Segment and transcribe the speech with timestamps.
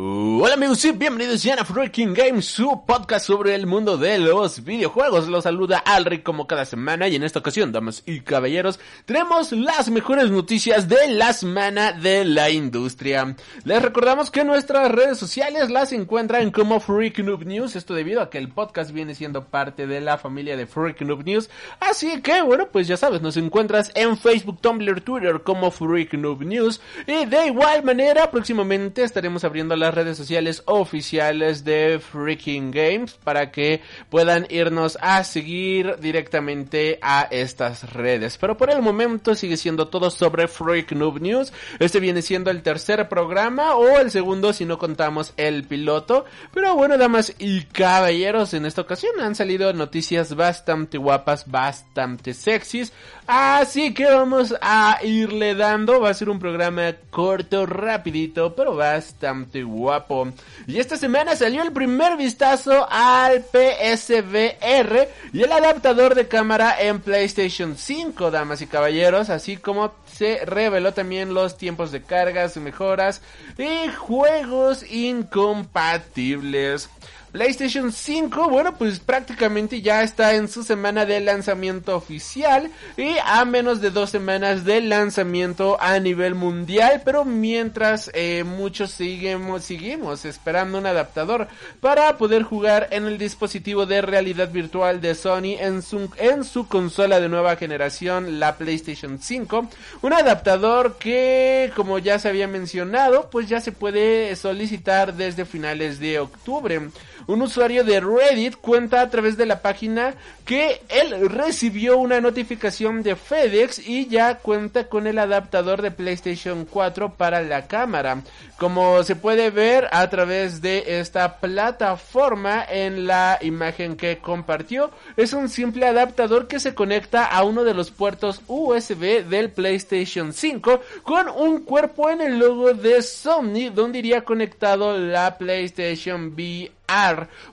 [0.00, 4.62] Hola amigos y bienvenidos ya a Freaking Games, su podcast sobre el mundo de los
[4.62, 5.26] videojuegos.
[5.26, 9.90] Los saluda Alric como cada semana y en esta ocasión, damas y caballeros, tenemos las
[9.90, 13.34] mejores noticias de la semana de la industria.
[13.64, 18.30] Les recordamos que nuestras redes sociales las encuentran como Freak Noob News, esto debido a
[18.30, 21.50] que el podcast viene siendo parte de la familia de Freak Noob News.
[21.80, 26.44] Así que bueno, pues ya sabes, nos encuentras en Facebook, Tumblr, Twitter como Freak Noob
[26.44, 33.14] News y de igual manera próximamente estaremos abriendo las redes sociales oficiales de Freaking Games
[33.22, 38.38] para que puedan irnos a seguir directamente a estas redes.
[38.38, 41.52] Pero por el momento sigue siendo todo sobre Freak Noob News.
[41.78, 46.24] Este viene siendo el tercer programa o el segundo si no contamos el piloto.
[46.52, 52.92] Pero bueno, damas y caballeros, en esta ocasión han salido noticias bastante guapas, bastante sexys.
[53.30, 56.00] Así que vamos a irle dando.
[56.00, 60.28] Va a ser un programa corto, rapidito, pero bastante guapo.
[60.66, 67.00] Y esta semana salió el primer vistazo al PSVR y el adaptador de cámara en
[67.00, 73.20] PlayStation 5, damas y caballeros, así como se reveló también los tiempos de cargas, mejoras
[73.58, 76.88] y juegos incompatibles.
[77.32, 83.44] PlayStation 5, bueno, pues prácticamente ya está en su semana de lanzamiento oficial y a
[83.44, 90.24] menos de dos semanas de lanzamiento a nivel mundial, pero mientras eh, muchos seguimos, seguimos
[90.24, 91.48] esperando un adaptador
[91.80, 96.66] para poder jugar en el dispositivo de realidad virtual de Sony en su, en su
[96.66, 99.68] consola de nueva generación, la PlayStation 5,
[100.00, 106.00] un adaptador que, como ya se había mencionado, pues ya se puede solicitar desde finales
[106.00, 106.88] de octubre
[107.28, 110.14] un usuario de Reddit cuenta a través de la página
[110.46, 116.64] que él recibió una notificación de FedEx y ya cuenta con el adaptador de PlayStation
[116.64, 118.22] 4 para la cámara.
[118.56, 125.34] Como se puede ver a través de esta plataforma en la imagen que compartió, es
[125.34, 130.80] un simple adaptador que se conecta a uno de los puertos USB del PlayStation 5
[131.02, 136.77] con un cuerpo en el logo de Sony donde iría conectado la PlayStation VR.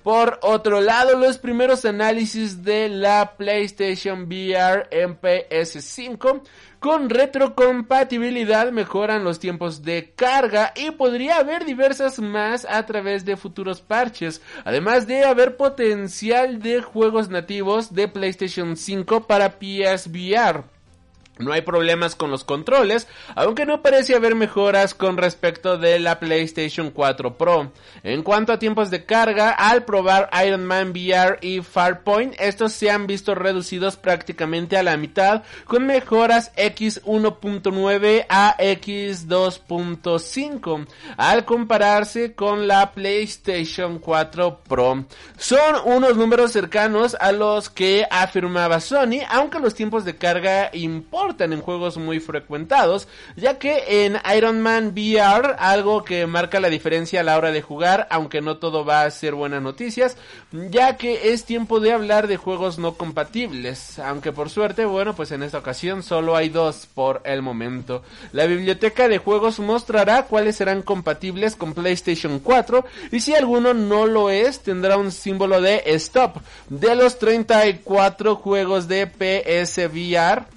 [0.02, 6.42] Por otro lado, los primeros análisis de la PlayStation VR en PS5
[6.80, 13.36] con retrocompatibilidad mejoran los tiempos de carga y podría haber diversas más a través de
[13.36, 20.75] futuros parches, además de haber potencial de juegos nativos de PlayStation 5 para PSVR.
[21.38, 26.18] No hay problemas con los controles, aunque no parece haber mejoras con respecto de la
[26.18, 27.74] PlayStation 4 Pro.
[28.04, 32.90] En cuanto a tiempos de carga, al probar Iron Man VR y Farpoint, estos se
[32.90, 40.88] han visto reducidos prácticamente a la mitad, con mejoras X1.9 a X2.5,
[41.18, 45.04] al compararse con la PlayStation 4 Pro.
[45.38, 51.25] Son unos números cercanos a los que afirmaba Sony, aunque los tiempos de carga importan
[51.40, 57.22] en juegos muy frecuentados, ya que en Iron Man VR, algo que marca la diferencia
[57.22, 60.18] a la hora de jugar, aunque no todo va a ser buenas noticias,
[60.52, 65.32] ya que es tiempo de hablar de juegos no compatibles, aunque por suerte, bueno, pues
[65.32, 68.04] en esta ocasión solo hay dos por el momento.
[68.32, 74.06] La biblioteca de juegos mostrará cuáles serán compatibles con PlayStation 4 y si alguno no
[74.06, 76.38] lo es, tendrá un símbolo de stop.
[76.70, 80.55] De los 34 juegos de PSVR,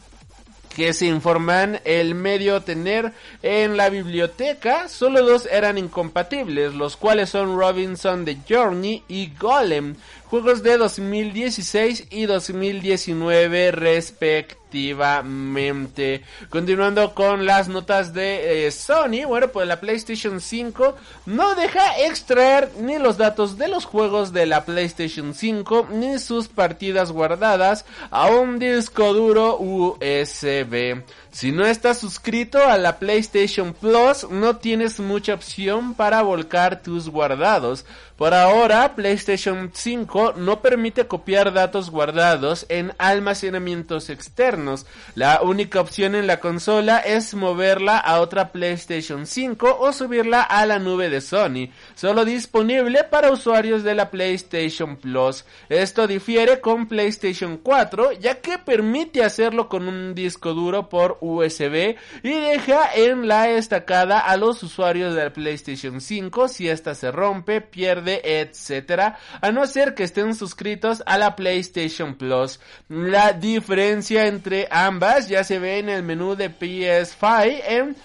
[0.78, 3.12] que se informan el medio tener
[3.43, 9.97] en la biblioteca, solo dos eran incompatibles, los cuales son Robinson The Journey y Golem,
[10.28, 16.22] juegos de 2016 y 2019 respectivamente.
[16.50, 20.94] Continuando con las notas de eh, Sony, bueno, pues la PlayStation 5
[21.26, 26.48] no deja extraer ni los datos de los juegos de la PlayStation 5 ni sus
[26.48, 31.02] partidas guardadas a un disco duro USB.
[31.32, 37.08] Si no estás suscrito a la PlayStation Plus, no tienes mucha opción para volcar tus
[37.08, 37.84] guardados.
[38.16, 44.86] Por ahora, PlayStation 5 5 no permite copiar datos guardados en almacenamientos externos.
[45.14, 50.66] La única opción en la consola es moverla a otra PlayStation 5 o subirla a
[50.66, 55.44] la nube de Sony, solo disponible para usuarios de la PlayStation Plus.
[55.69, 61.97] Esto difiere con PlayStation 4 ya que permite hacerlo con un disco duro por USB
[62.23, 67.11] y deja en la estacada a los usuarios de la PlayStation 5 si esta se
[67.11, 72.61] rompe, pierde, etcétera, a no ser que estén suscritos a la PlayStation Plus.
[72.88, 77.97] La diferencia entre ambas ya se ve en el menú de PS5 en,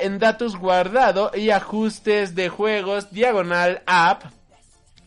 [0.00, 4.35] en datos guardado y ajustes de juegos diagonal app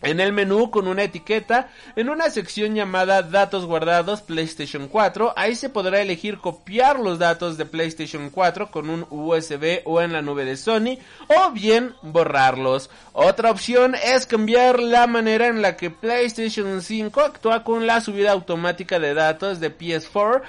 [0.02, 5.56] en el menú con una etiqueta en una sección llamada datos guardados PlayStation 4 ahí
[5.56, 10.22] se podrá elegir copiar los datos de PlayStation 4 con un USB o en la
[10.22, 10.98] nube de Sony
[11.28, 12.90] o bien borrarlos.
[13.14, 18.32] Otra opción es cambiar la manera en la que PlayStation 5 actúa con la subida
[18.32, 20.42] automática de datos de PS4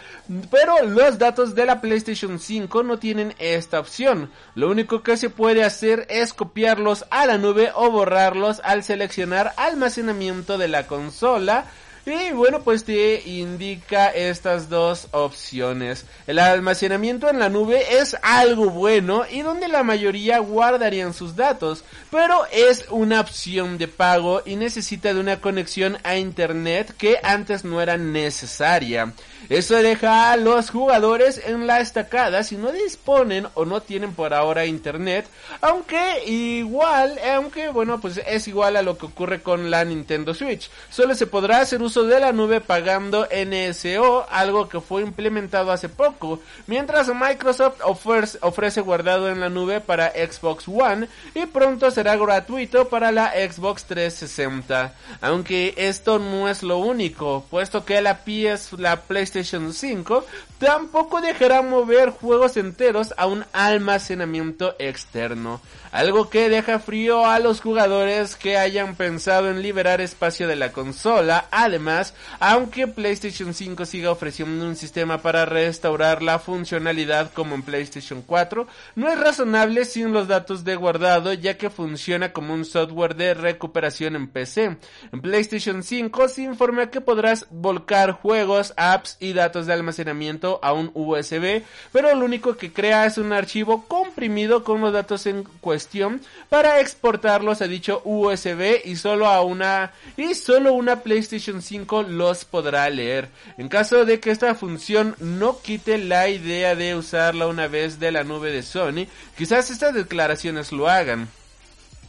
[0.51, 4.31] pero los datos de la PlayStation 5 no tienen esta opción.
[4.55, 9.40] Lo único que se puede hacer es copiarlos a la nube o borrarlos al seleccionar
[9.49, 11.67] almacenamiento de la consola.
[12.07, 16.07] Y bueno, pues te indica estas dos opciones.
[16.27, 21.85] El almacenamiento en la nube es algo bueno y donde la mayoría guardarían sus datos,
[22.11, 27.65] pero es una opción de pago y necesita de una conexión a internet que antes
[27.65, 29.13] no era necesaria.
[29.49, 34.35] Eso deja a los jugadores en la estacada si no disponen o no tienen por
[34.35, 35.27] ahora internet,
[35.61, 40.71] aunque igual, aunque bueno, pues es igual a lo que ocurre con la Nintendo Switch.
[40.91, 45.89] Solo se podrá hacer uso de la nube pagando NSO, algo que fue implementado hace
[45.89, 52.89] poco, mientras Microsoft ofrece guardado en la nube para Xbox One y pronto será gratuito
[52.89, 54.95] para la Xbox 360.
[55.21, 60.27] Aunque esto no es lo único, puesto que la PS, la PlayStation 5
[60.59, 65.61] tampoco dejará mover juegos enteros a un almacenamiento externo
[65.93, 70.73] algo que deja frío a los jugadores que hayan pensado en liberar espacio de la
[70.73, 71.47] consola.
[71.51, 78.23] Además, aunque PlayStation 5 siga ofreciendo un sistema para restaurar la funcionalidad como en PlayStation
[78.23, 83.17] 4, no es razonable sin los datos de guardado ya que funciona como un software
[83.17, 84.77] de recuperación en PC.
[85.13, 90.73] En PlayStation 5 se informa que podrás volcar juegos, apps y datos de almacenamiento a
[90.73, 91.63] un USB,
[91.93, 96.81] pero lo único que crea es un archivo comprimido con los datos en cuestión para
[96.81, 102.89] exportarlos a dicho USB y solo a una y solo una PlayStation 5 los podrá
[102.91, 103.29] leer.
[103.59, 108.13] En caso de que esta función no quite la idea de usarla una vez de
[108.13, 109.07] la nube de Sony,
[109.37, 111.29] quizás estas declaraciones lo hagan.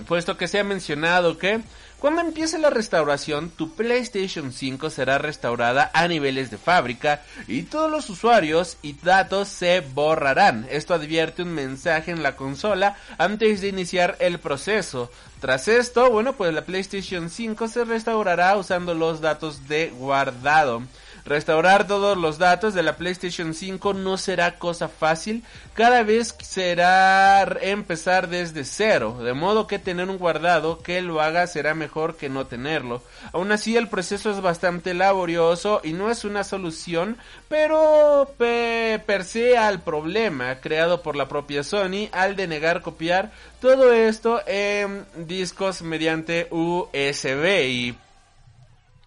[0.08, 1.62] Puesto que se ha mencionado que
[2.01, 7.92] cuando empiece la restauración, tu PlayStation 5 será restaurada a niveles de fábrica y todos
[7.92, 10.65] los usuarios y datos se borrarán.
[10.71, 15.12] Esto advierte un mensaje en la consola antes de iniciar el proceso.
[15.42, 20.81] Tras esto, bueno, pues la PlayStation 5 se restaurará usando los datos de guardado.
[21.26, 27.44] Restaurar todos los datos de la PlayStation 5 no será cosa fácil, cada vez será
[27.62, 32.30] empezar desde cero, de modo que tener un guardado que lo haga será mejor que
[32.30, 33.04] no tenerlo.
[33.34, 39.58] Aún así el proceso es bastante laborioso y no es una solución, pero per se
[39.58, 46.48] al problema creado por la propia Sony al denegar copiar todo esto en discos mediante
[46.50, 47.96] USB y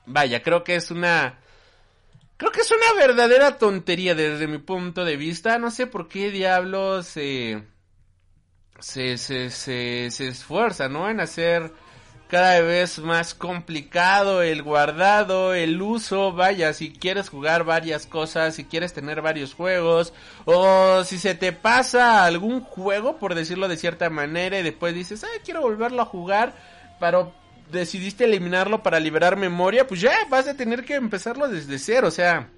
[0.06, 1.35] vaya, creo que es una
[2.44, 5.56] Creo que es una verdadera tontería desde mi punto de vista.
[5.58, 7.62] No sé por qué diablos se,
[8.78, 11.08] se, se, se, esfuerza, ¿no?
[11.08, 11.72] En hacer
[12.28, 18.66] cada vez más complicado el guardado, el uso, vaya, si quieres jugar varias cosas, si
[18.66, 20.12] quieres tener varios juegos,
[20.44, 25.24] o si se te pasa algún juego, por decirlo de cierta manera, y después dices,
[25.24, 26.52] ay, quiero volverlo a jugar,
[27.00, 27.32] pero
[27.75, 32.11] decidiste eliminarlo para liberar memoria, pues ya vas a tener que empezarlo desde cero, o
[32.11, 32.49] sea,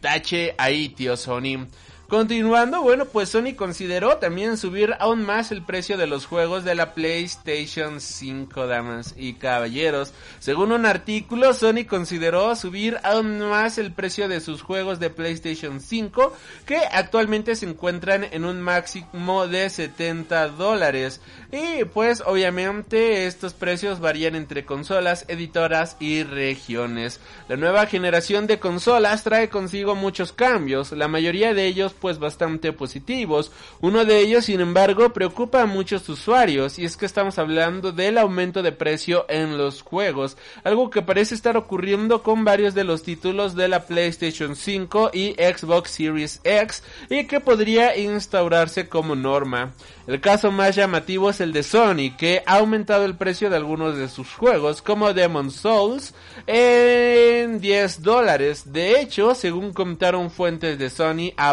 [0.00, 1.66] tache ahí, tío Sony.
[2.08, 6.74] Continuando, bueno, pues Sony consideró también subir aún más el precio de los juegos de
[6.74, 10.14] la PlayStation 5, damas y caballeros.
[10.38, 15.82] Según un artículo, Sony consideró subir aún más el precio de sus juegos de PlayStation
[15.82, 16.34] 5,
[16.64, 21.20] que actualmente se encuentran en un máximo de 70 dólares.
[21.52, 27.20] Y pues obviamente estos precios varían entre consolas, editoras y regiones.
[27.50, 32.72] La nueva generación de consolas trae consigo muchos cambios, la mayoría de ellos pues bastante
[32.72, 33.52] positivos.
[33.80, 38.18] Uno de ellos, sin embargo, preocupa a muchos usuarios y es que estamos hablando del
[38.18, 43.02] aumento de precio en los juegos, algo que parece estar ocurriendo con varios de los
[43.02, 49.72] títulos de la PlayStation 5 y Xbox Series X y que podría instaurarse como norma.
[50.08, 53.98] El caso más llamativo es el de Sony, que ha aumentado el precio de algunos
[53.98, 56.14] de sus juegos, como Demon Souls,
[56.46, 58.72] en 10 dólares.
[58.72, 61.52] De hecho, según comentaron fuentes de Sony a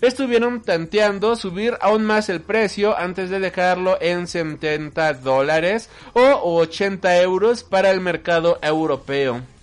[0.00, 7.22] Estuvieron tanteando subir aún más el precio antes de dejarlo en 70 dólares o 80
[7.22, 9.55] euros para el mercado europeo.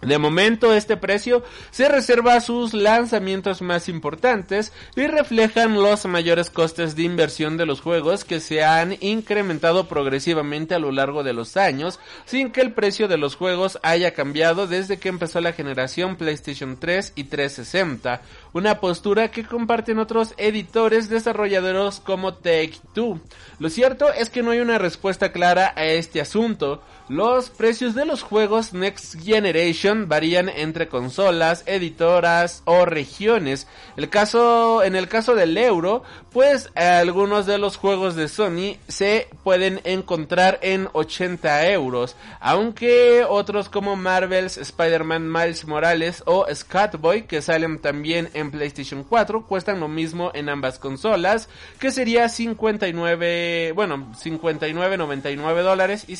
[0.00, 6.50] De momento este precio se reserva a sus lanzamientos más importantes y reflejan los mayores
[6.50, 11.32] costes de inversión de los juegos que se han incrementado progresivamente a lo largo de
[11.32, 15.52] los años sin que el precio de los juegos haya cambiado desde que empezó la
[15.52, 23.20] generación PlayStation 3 y 360, una postura que comparten otros editores desarrolladores como Take-Two.
[23.58, 26.82] Lo cierto es que no hay una respuesta clara a este asunto.
[27.08, 33.66] Los precios de los juegos Next Generation varían entre consolas, editoras o regiones.
[33.96, 39.28] El caso, en el caso del euro, pues algunos de los juegos de Sony se
[39.42, 47.40] pueden encontrar en 80 euros, aunque otros como Marvel's Spider-Man Miles Morales o Scatboy, que
[47.40, 51.48] salen también en PlayStation 4, cuestan lo mismo en ambas consolas,
[51.78, 56.16] que sería 59, bueno, 59.99 dólares y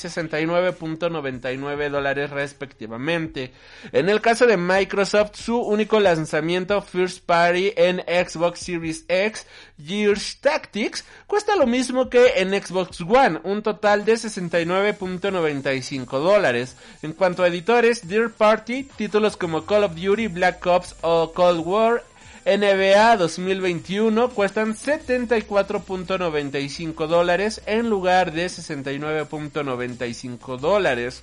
[0.79, 3.53] 69.99 dólares respectivamente.
[3.93, 9.47] En el caso de Microsoft, su único lanzamiento First Party en Xbox Series X,
[9.85, 16.77] Gears Tactics, cuesta lo mismo que en Xbox One, un total de 69.95 dólares.
[17.03, 21.67] En cuanto a editores, Dear Party, títulos como Call of Duty, Black Ops o Cold
[21.67, 22.05] War
[22.45, 31.23] NBA 2021 cuestan 74.95 dólares en lugar de 69.95 dólares.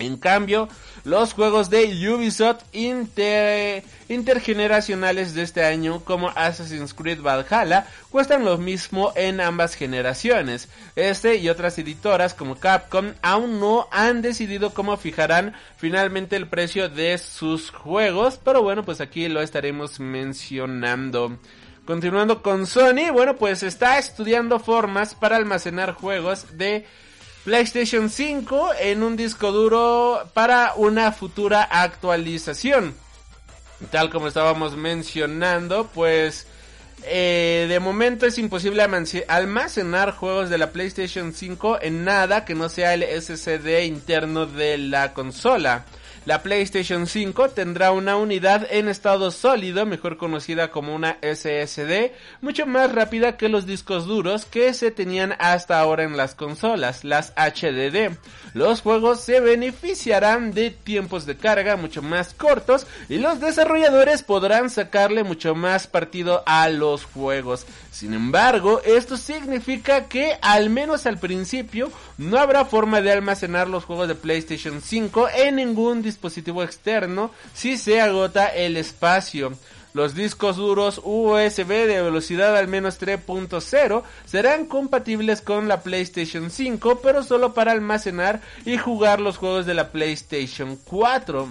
[0.00, 0.68] En cambio,
[1.04, 2.64] los juegos de Ubisoft
[4.08, 10.70] intergeneracionales de este año como Assassin's Creed Valhalla cuestan lo mismo en ambas generaciones.
[10.96, 16.88] Este y otras editoras como Capcom aún no han decidido cómo fijarán finalmente el precio
[16.88, 21.38] de sus juegos, pero bueno, pues aquí lo estaremos mencionando.
[21.84, 26.86] Continuando con Sony, bueno, pues está estudiando formas para almacenar juegos de
[27.44, 32.94] PlayStation 5 en un disco duro para una futura actualización.
[33.90, 36.46] Tal como estábamos mencionando, pues
[37.04, 38.86] eh, de momento es imposible
[39.28, 44.76] almacenar juegos de la PlayStation 5 en nada que no sea el SSD interno de
[44.76, 45.86] la consola.
[46.30, 52.66] La PlayStation 5 tendrá una unidad en estado sólido, mejor conocida como una SSD, mucho
[52.66, 57.32] más rápida que los discos duros que se tenían hasta ahora en las consolas, las
[57.32, 58.16] HDD.
[58.54, 64.70] Los juegos se beneficiarán de tiempos de carga mucho más cortos y los desarrolladores podrán
[64.70, 67.66] sacarle mucho más partido a los juegos.
[67.90, 73.86] Sin embargo, esto significa que al menos al principio no habrá forma de almacenar los
[73.86, 79.54] juegos de PlayStation 5 en ningún dispositivo externo si se agota el espacio.
[79.94, 87.00] Los discos duros USB de velocidad al menos 3.0 serán compatibles con la PlayStation 5,
[87.02, 91.48] pero solo para almacenar y jugar los juegos de la PlayStation 4.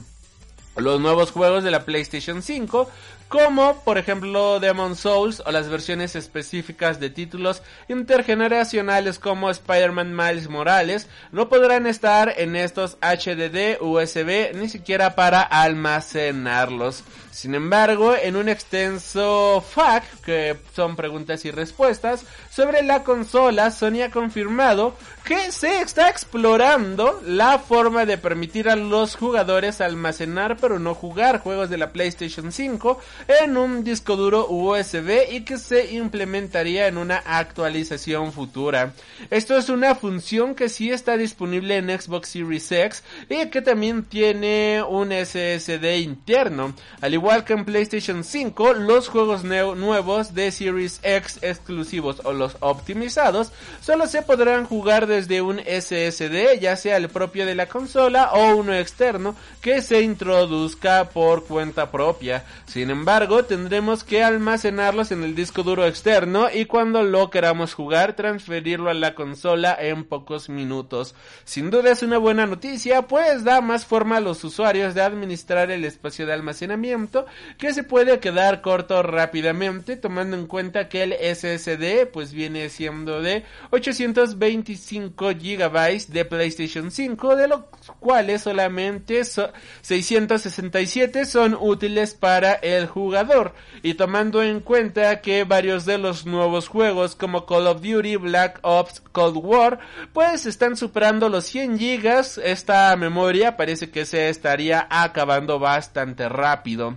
[0.75, 2.89] Los nuevos juegos de la PlayStation 5
[3.29, 10.49] como por ejemplo Demon Souls o las versiones específicas de títulos intergeneracionales como Spider-Man Miles
[10.49, 17.03] Morales no podrán estar en estos HDD USB ni siquiera para almacenarlos.
[17.31, 24.01] Sin embargo, en un extenso FAQ, que son preguntas y respuestas, sobre la consola, Sony
[24.03, 30.79] ha confirmado que se está explorando la forma de permitir a los jugadores almacenar pero
[30.79, 32.99] no jugar juegos de la PlayStation 5
[33.43, 38.93] en un disco duro USB y que se implementaría en una actualización futura.
[39.29, 44.03] Esto es una función que sí está disponible en Xbox Series X y que también
[44.03, 46.73] tiene un SSD interno.
[47.19, 53.51] Igual que en PlayStation 5, los juegos nuevos de Series X exclusivos o los optimizados
[53.81, 58.55] solo se podrán jugar desde un SSD, ya sea el propio de la consola o
[58.55, 62.45] uno externo que se introduzca por cuenta propia.
[62.65, 68.13] Sin embargo, tendremos que almacenarlos en el disco duro externo y cuando lo queramos jugar,
[68.13, 71.15] transferirlo a la consola en pocos minutos.
[71.43, 75.69] Sin duda es una buena noticia, pues da más forma a los usuarios de administrar
[75.69, 77.08] el espacio de almacenamiento
[77.57, 83.21] que se puede quedar corto rápidamente tomando en cuenta que el SSD pues viene siendo
[83.21, 87.61] de 825 GB de PlayStation 5 de los
[87.99, 93.53] cuales solamente 667 son útiles para el jugador.
[93.81, 98.59] Y tomando en cuenta que varios de los nuevos juegos como Call of Duty, Black
[98.61, 99.79] Ops, Cold War
[100.13, 102.09] pues están superando los 100 GB
[102.43, 106.95] esta memoria parece que se estaría acabando bastante rápido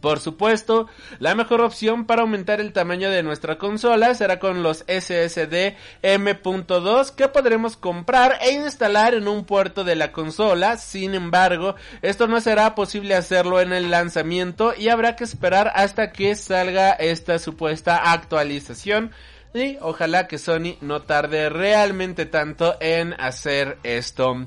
[0.00, 4.84] por supuesto, la mejor opción para aumentar el tamaño de nuestra consola será con los
[4.88, 10.76] SSD M.2 que podremos comprar e instalar en un puerto de la consola.
[10.76, 16.12] Sin embargo, esto no será posible hacerlo en el lanzamiento y habrá que esperar hasta
[16.12, 19.12] que salga esta supuesta actualización.
[19.54, 24.46] Y ojalá que Sony no tarde realmente tanto en hacer esto.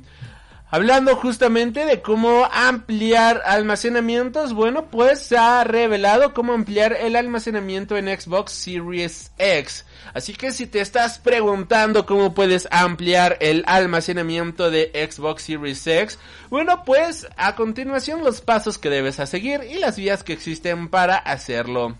[0.69, 7.95] Hablando justamente de cómo ampliar almacenamientos, bueno, pues se ha revelado cómo ampliar el almacenamiento
[7.95, 9.85] en Xbox Series X.
[10.13, 16.19] Así que si te estás preguntando cómo puedes ampliar el almacenamiento de Xbox Series X,
[16.49, 20.89] bueno, pues a continuación los pasos que debes a seguir y las vías que existen
[20.89, 21.95] para hacerlo.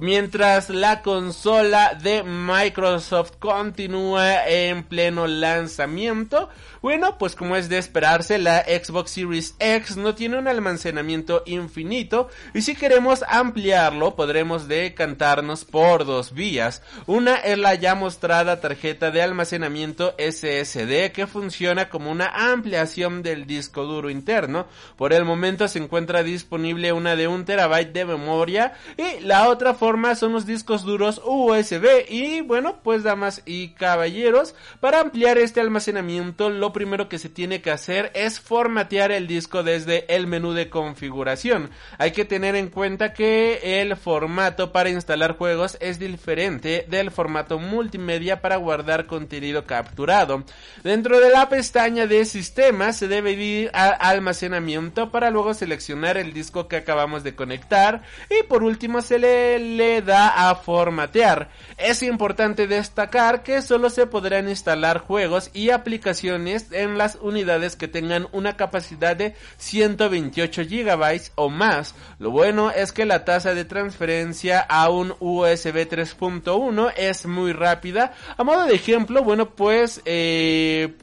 [0.00, 6.50] Mientras la consola de Microsoft continúa en pleno lanzamiento,
[6.80, 12.28] bueno, pues como es de esperarse, la Xbox Series X no tiene un almacenamiento infinito
[12.54, 16.82] y si queremos ampliarlo podremos decantarnos por dos vías.
[17.06, 23.46] Una es la ya mostrada tarjeta de almacenamiento SSD que funciona como una ampliación del
[23.46, 24.66] disco duro interno.
[24.96, 29.74] Por el momento se encuentra disponible una de un terabyte de memoria y la otra
[29.74, 35.60] forma son los discos duros USB y bueno, pues damas y caballeros, para ampliar este
[35.60, 40.52] almacenamiento lo primero que se tiene que hacer es formatear el disco desde el menú
[40.52, 41.70] de configuración.
[41.98, 47.58] Hay que tener en cuenta que el formato para instalar juegos es diferente del formato
[47.58, 50.44] multimedia para guardar contenido capturado.
[50.82, 56.32] Dentro de la pestaña de sistema se debe ir a almacenamiento para luego seleccionar el
[56.32, 61.50] disco que acabamos de conectar y por último se le, le da a formatear.
[61.76, 67.88] Es importante destacar que solo se podrán instalar juegos y aplicaciones en las unidades que
[67.88, 71.94] tengan una capacidad de 128 GB o más.
[72.18, 78.12] Lo bueno es que la tasa de transferencia a un USB 3.1 es muy rápida.
[78.36, 80.96] A modo de ejemplo, bueno, pues eh,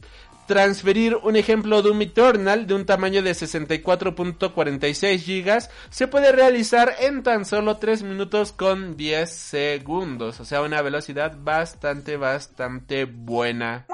[0.45, 6.95] transferir un ejemplo de un Eternal de un tamaño de 64.46 GB se puede realizar
[6.99, 13.87] en tan solo 3 minutos con 10 segundos, o sea, una velocidad bastante, bastante buena.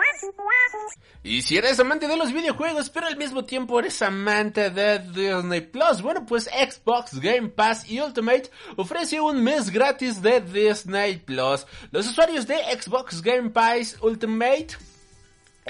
[1.23, 5.61] Y si eres amante de los videojuegos, pero al mismo tiempo eres amante de Disney
[5.61, 11.67] Plus, bueno, pues Xbox Game Pass y Ultimate ofrece un mes gratis de Disney Plus.
[11.91, 14.69] Los usuarios de Xbox Game Pass Ultimate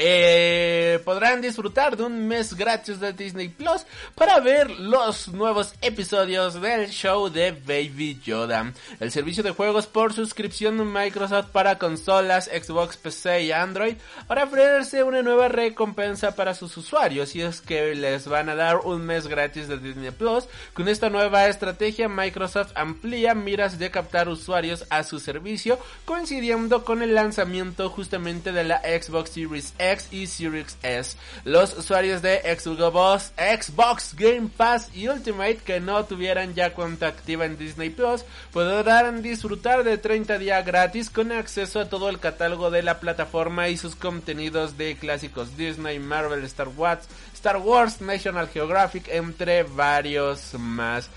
[0.04, 3.86] eh, podrán disfrutar de un mes gratis de Disney Plus
[4.16, 8.74] para ver los nuevos episodios del show de Baby Yoda.
[9.00, 14.46] El servicio de juegos por suscripción de Microsoft para consolas, Xbox, PC y Android para
[14.46, 19.06] ofrecerse una nueva recompensa para sus usuarios y es que les van a dar un
[19.06, 20.46] mes gratis de Disney Plus.
[20.74, 27.04] Con esta nueva estrategia Microsoft amplía miras de captar usuarios a su servicio coincidiendo con
[27.04, 31.18] el lanzamiento justamente de la Xbox Series X y Series S.
[31.44, 37.46] Los usuarios de Xbox, Xbox Game Pass y Ultimate que no tuvieran ya cuenta activa
[37.46, 42.72] en Disney Plus podrán disfrutar de 30 días gratis con acceso a todo el catálogo
[42.72, 48.48] de la plataforma y sus contenidos de clásicos Disney, Marvel, Star Wars, Star Wars, National
[48.48, 51.10] Geographic, entre varios más.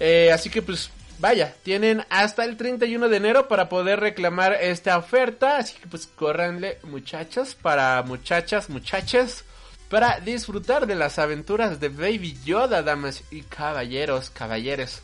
[0.00, 4.96] Eh, así que pues vaya, tienen hasta el 31 de enero para poder reclamar esta
[4.98, 5.58] oferta.
[5.58, 9.44] Así que pues córranle muchachos, para muchachas, muchachas,
[9.88, 15.02] para disfrutar de las aventuras de Baby Yoda, damas y caballeros, caballeres.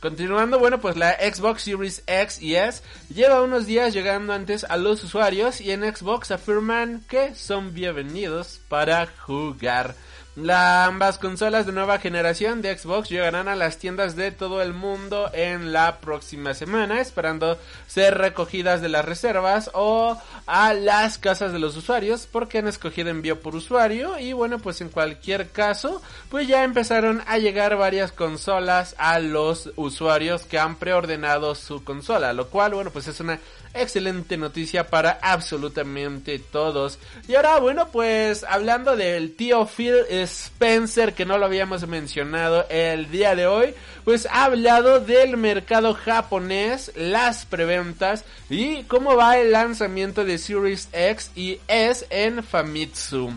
[0.00, 4.76] Continuando, bueno, pues la Xbox Series X y S lleva unos días llegando antes a
[4.76, 9.96] los usuarios y en Xbox afirman que son bienvenidos para jugar.
[10.36, 14.74] Las ambas consolas de nueva generación de Xbox llegarán a las tiendas de todo el
[14.74, 21.54] mundo en la próxima semana, esperando ser recogidas de las reservas o a las casas
[21.54, 26.02] de los usuarios, porque han escogido envío por usuario y bueno, pues en cualquier caso,
[26.28, 32.34] pues ya empezaron a llegar varias consolas a los usuarios que han preordenado su consola,
[32.34, 33.40] lo cual, bueno, pues es una
[33.80, 36.98] excelente noticia para absolutamente todos.
[37.28, 43.10] Y ahora, bueno, pues hablando del tío Phil Spencer, que no lo habíamos mencionado el
[43.10, 49.52] día de hoy, pues ha hablado del mercado japonés, las preventas y cómo va el
[49.52, 53.32] lanzamiento de Series X y S en Famitsu.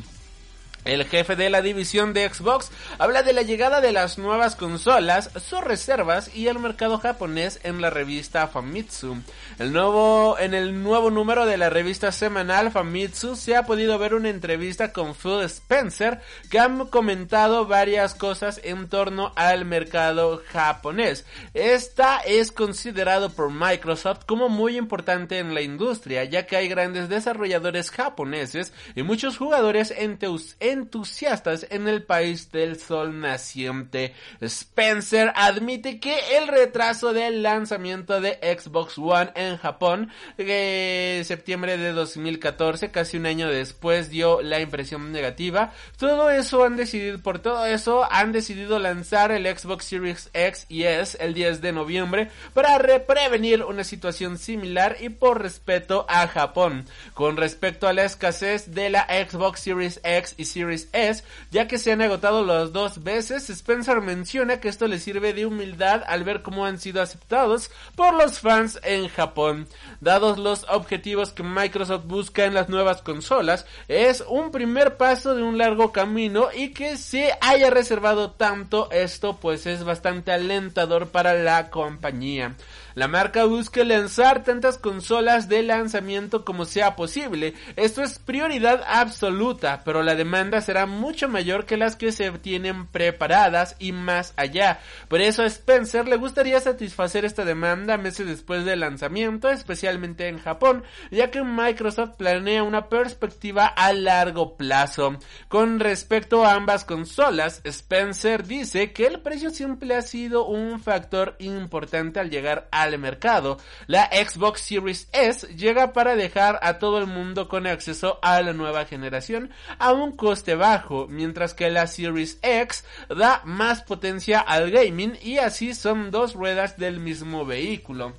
[0.85, 5.29] El jefe de la división de Xbox habla de la llegada de las nuevas consolas,
[5.35, 9.17] sus reservas y el mercado japonés en la revista Famitsu.
[9.59, 14.13] El nuevo, en el nuevo número de la revista semanal Famitsu se ha podido ver
[14.13, 21.25] una entrevista con Phil Spencer que han comentado varias cosas en torno al mercado japonés.
[21.53, 27.09] Esta es considerado por Microsoft como muy importante en la industria ya que hay grandes
[27.09, 34.13] desarrolladores japoneses y muchos jugadores entusiastas entusiastas en el país del sol naciente.
[34.41, 41.91] Spencer admite que el retraso del lanzamiento de Xbox One en Japón, en septiembre de
[41.91, 45.71] 2014, casi un año después, dio la impresión negativa.
[45.97, 50.83] Todo eso han decidido, por todo eso han decidido lanzar el Xbox Series X y
[50.83, 56.85] S el 10 de noviembre para prevenir una situación similar y por respeto a Japón.
[57.13, 60.58] Con respecto a la escasez de la Xbox Series X y Series
[60.91, 65.33] S, ya que se han agotado las dos veces, Spencer menciona que esto le sirve
[65.33, 69.67] de humildad al ver cómo han sido aceptados por los fans en Japón.
[70.01, 75.43] Dados los objetivos que Microsoft busca en las nuevas consolas, es un primer paso de
[75.43, 81.33] un largo camino y que se haya reservado tanto esto pues es bastante alentador para
[81.33, 82.55] la compañía.
[82.99, 87.53] La marca busca lanzar tantas consolas de lanzamiento como sea posible.
[87.77, 92.87] Esto es prioridad absoluta, pero la demanda será mucho mayor que las que se tienen
[92.87, 94.81] preparadas y más allá.
[95.07, 100.37] Por eso a Spencer le gustaría satisfacer esta demanda meses después del lanzamiento, especialmente en
[100.37, 105.15] Japón, ya que Microsoft planea una perspectiva a largo plazo.
[105.47, 111.37] Con respecto a ambas consolas, Spencer dice que el precio siempre ha sido un factor
[111.39, 113.57] importante al llegar al mercado.
[113.87, 118.53] La Xbox Series S llega para dejar a todo el mundo con acceso a la
[118.53, 124.71] nueva generación a un coste bajo, mientras que la Series X da más potencia al
[124.71, 128.13] gaming y así son dos ruedas del mismo vehículo.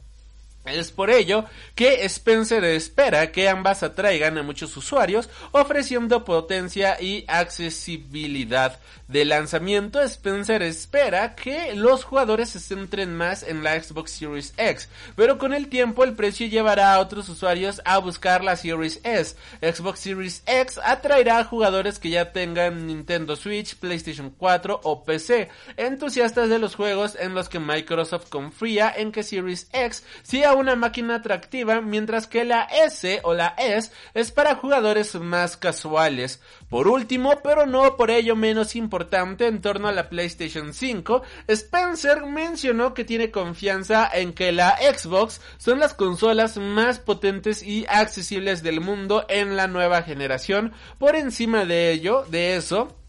[0.67, 7.25] Es por ello que Spencer espera que ambas atraigan a muchos usuarios ofreciendo potencia y
[7.29, 8.79] accesibilidad.
[9.09, 14.89] De lanzamiento, Spencer espera que los jugadores se centren más en la Xbox Series X,
[15.17, 19.35] pero con el tiempo el precio llevará a otros usuarios a buscar la Series S.
[19.61, 25.49] Xbox Series X atraerá a jugadores que ya tengan Nintendo Switch, PlayStation 4 o PC,
[25.77, 30.77] entusiastas de los juegos en los que Microsoft confía en que Series X sea una
[30.77, 36.41] máquina atractiva, mientras que la S o la S es para jugadores más casuales.
[36.69, 42.27] Por último, pero no por ello menos importante en torno a la PlayStation 5, Spencer
[42.27, 48.63] mencionó que tiene confianza en que la Xbox son las consolas más potentes y accesibles
[48.63, 50.73] del mundo en la nueva generación.
[50.99, 53.00] Por encima de ello, de eso,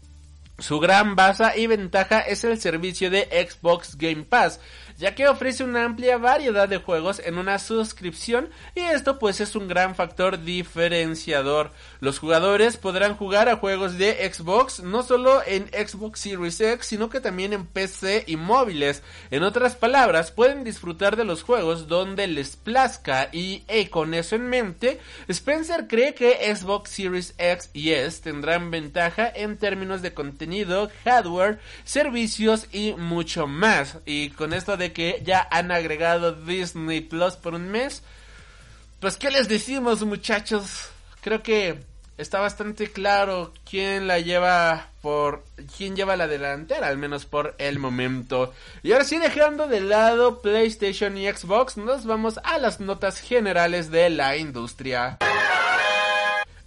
[0.58, 4.60] su gran base y ventaja es el servicio de Xbox Game Pass,
[4.98, 9.56] ya que ofrece una amplia variedad de juegos en una suscripción y esto pues es
[9.56, 11.72] un gran factor diferenciador.
[12.00, 17.08] Los jugadores podrán jugar a juegos de Xbox no solo en Xbox Series X, sino
[17.08, 19.02] que también en PC y móviles.
[19.30, 24.48] En otras palabras, pueden disfrutar de los juegos donde les plazca y con eso en
[24.48, 30.41] mente, Spencer cree que Xbox Series X y S tendrán ventaja en términos de contenido,
[31.04, 33.98] hardware, servicios y mucho más.
[34.06, 38.02] Y con esto de que ya han agregado Disney Plus por un mes.
[39.00, 40.90] Pues qué les decimos muchachos,
[41.22, 41.80] creo que
[42.18, 45.42] está bastante claro quién la lleva por
[45.76, 48.54] quién lleva la delantera, al menos por el momento.
[48.82, 53.90] Y ahora sí dejando de lado PlayStation y Xbox, nos vamos a las notas generales
[53.90, 55.18] de la industria.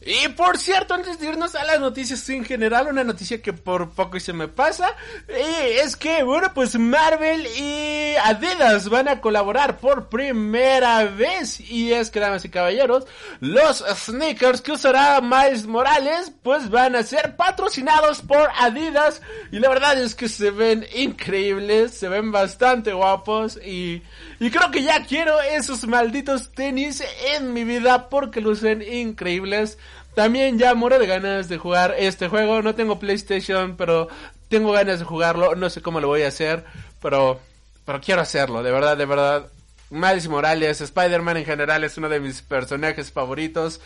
[0.05, 3.89] Y por cierto, antes de irnos a las noticias en general, una noticia que por
[3.89, 4.95] poco se me pasa,
[5.27, 11.59] es que, bueno, pues Marvel y Adidas van a colaborar por primera vez.
[11.59, 13.07] Y es que, damas y caballeros,
[13.39, 19.23] los sneakers que usará Miles Morales, pues van a ser patrocinados por Adidas.
[19.51, 24.03] Y la verdad es que se ven increíbles, se ven bastante guapos y...
[24.37, 27.01] Y creo que ya quiero esos malditos tenis
[27.33, 29.77] en mi vida porque lucen increíbles.
[30.15, 32.61] También ya muero de ganas de jugar este juego.
[32.61, 34.07] No tengo PlayStation, pero
[34.47, 35.55] tengo ganas de jugarlo.
[35.55, 36.63] No sé cómo lo voy a hacer,
[37.01, 37.39] pero,
[37.85, 38.63] pero quiero hacerlo.
[38.63, 39.51] De verdad, de verdad.
[39.91, 43.81] Miles Morales, Spider-Man en general es uno de mis personajes favoritos.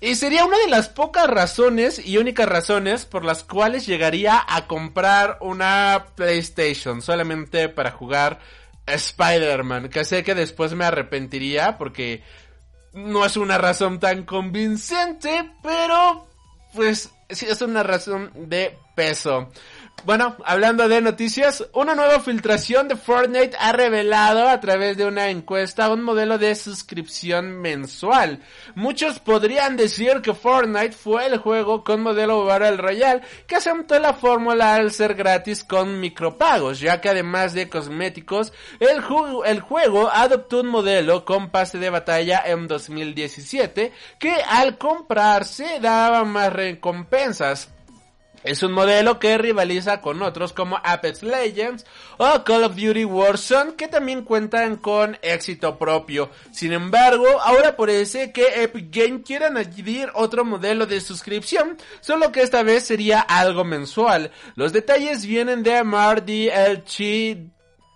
[0.00, 4.66] Y sería una de las pocas razones y únicas razones por las cuales llegaría a
[4.66, 8.40] comprar una PlayStation solamente para jugar
[8.86, 9.90] Spider-Man.
[9.90, 12.22] Que sé que después me arrepentiría porque
[12.92, 16.26] no es una razón tan convincente, pero
[16.74, 19.48] pues sí es una razón de peso.
[20.02, 25.28] Bueno, hablando de noticias, una nueva filtración de Fortnite ha revelado a través de una
[25.28, 28.40] encuesta un modelo de suscripción mensual.
[28.74, 34.14] Muchos podrían decir que Fortnite fue el juego con modelo Battle Royale que aceptó la
[34.14, 39.02] fórmula al ser gratis con micropagos, ya que además de cosméticos, el,
[39.44, 46.24] el juego adoptó un modelo con pase de batalla en 2017 que al comprarse daba
[46.24, 47.68] más recompensas.
[48.42, 51.84] Es un modelo que rivaliza con otros como Apex Legends
[52.16, 56.30] o Call of Duty Warzone que también cuentan con éxito propio.
[56.50, 62.40] Sin embargo, ahora parece que Epic Games quiere añadir otro modelo de suscripción, solo que
[62.40, 64.30] esta vez sería algo mensual.
[64.54, 67.50] Los detalles vienen de Marty Elchi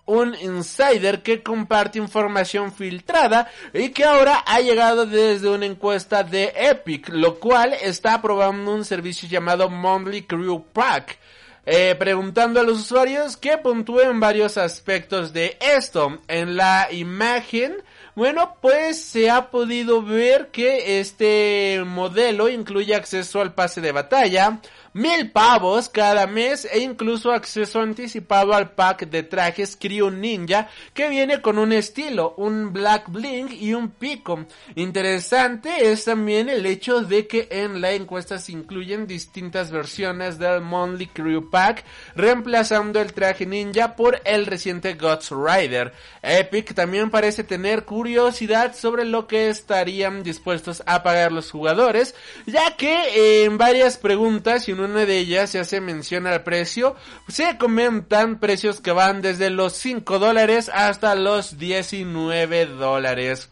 [0.06, 6.52] un insider que comparte información filtrada y que ahora ha llegado desde una encuesta de
[6.56, 11.18] Epic, lo cual está probando un servicio llamado Monthly Crew Pack.
[11.66, 16.18] Eh, preguntando a los usuarios que puntúen varios aspectos de esto.
[16.28, 17.76] En la imagen,
[18.14, 24.60] bueno, pues se ha podido ver que este modelo incluye acceso al pase de batalla,
[24.94, 31.08] mil pavos cada mes e incluso acceso anticipado al pack de trajes Crew Ninja que
[31.08, 34.46] viene con un estilo, un Black Blink y un pico.
[34.76, 40.60] Interesante es también el hecho de que en la encuesta se incluyen distintas versiones del
[40.60, 45.92] Monthly Crew Pack reemplazando el traje ninja por el reciente Ghost Rider.
[46.22, 52.14] Epic también parece tener curiosidad sobre lo que estarían dispuestos a pagar los jugadores
[52.46, 56.96] ya que en varias preguntas y una de ellas se hace mención al precio.
[57.28, 63.50] Se comentan precios que van desde los 5 dólares hasta los 19 dólares.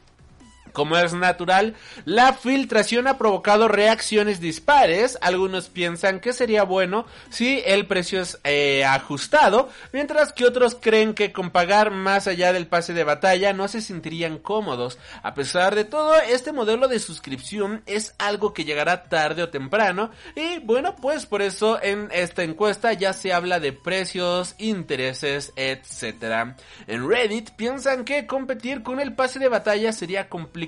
[0.72, 5.18] Como es natural, la filtración ha provocado reacciones dispares.
[5.20, 11.14] Algunos piensan que sería bueno si el precio es eh, ajustado, mientras que otros creen
[11.14, 14.98] que con pagar más allá del pase de batalla no se sentirían cómodos.
[15.22, 20.10] A pesar de todo, este modelo de suscripción es algo que llegará tarde o temprano
[20.34, 26.54] y bueno, pues por eso en esta encuesta ya se habla de precios, intereses, etc.
[26.86, 30.61] En Reddit piensan que competir con el pase de batalla sería complicado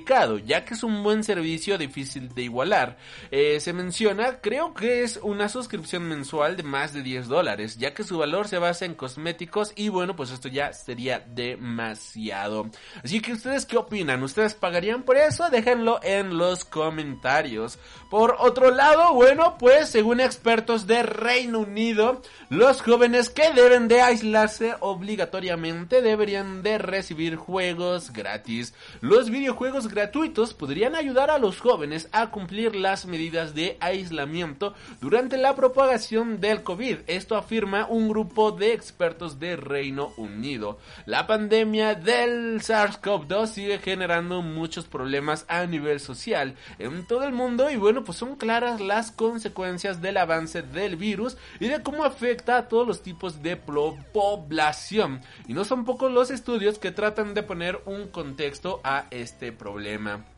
[0.45, 2.97] ya que es un buen servicio difícil de igualar.
[3.31, 7.93] Eh, se menciona, creo que es una suscripción mensual de más de 10 dólares, ya
[7.93, 12.69] que su valor se basa en cosméticos y bueno, pues esto ya sería demasiado.
[13.03, 14.23] Así que ustedes qué opinan?
[14.23, 15.49] ¿Ustedes pagarían por eso?
[15.49, 17.79] Déjenlo en los comentarios.
[18.09, 24.01] Por otro lado, bueno, pues según expertos de Reino Unido, los jóvenes que deben de
[24.01, 28.73] aislarse obligatoriamente deberían de recibir juegos gratis.
[29.01, 35.37] Los videojuegos gratuitos podrían ayudar a los jóvenes a cumplir las medidas de aislamiento durante
[35.37, 36.99] la propagación del COVID.
[37.07, 40.77] Esto afirma un grupo de expertos de Reino Unido.
[41.05, 47.69] La pandemia del SARS-CoV-2 sigue generando muchos problemas a nivel social en todo el mundo
[47.69, 52.57] y bueno, pues son claras las consecuencias del avance del virus y de cómo afecta
[52.57, 55.21] a todos los tipos de población.
[55.47, 59.74] Y no son pocos los estudios que tratan de poner un contexto a este problema
[59.75, 60.34] problema.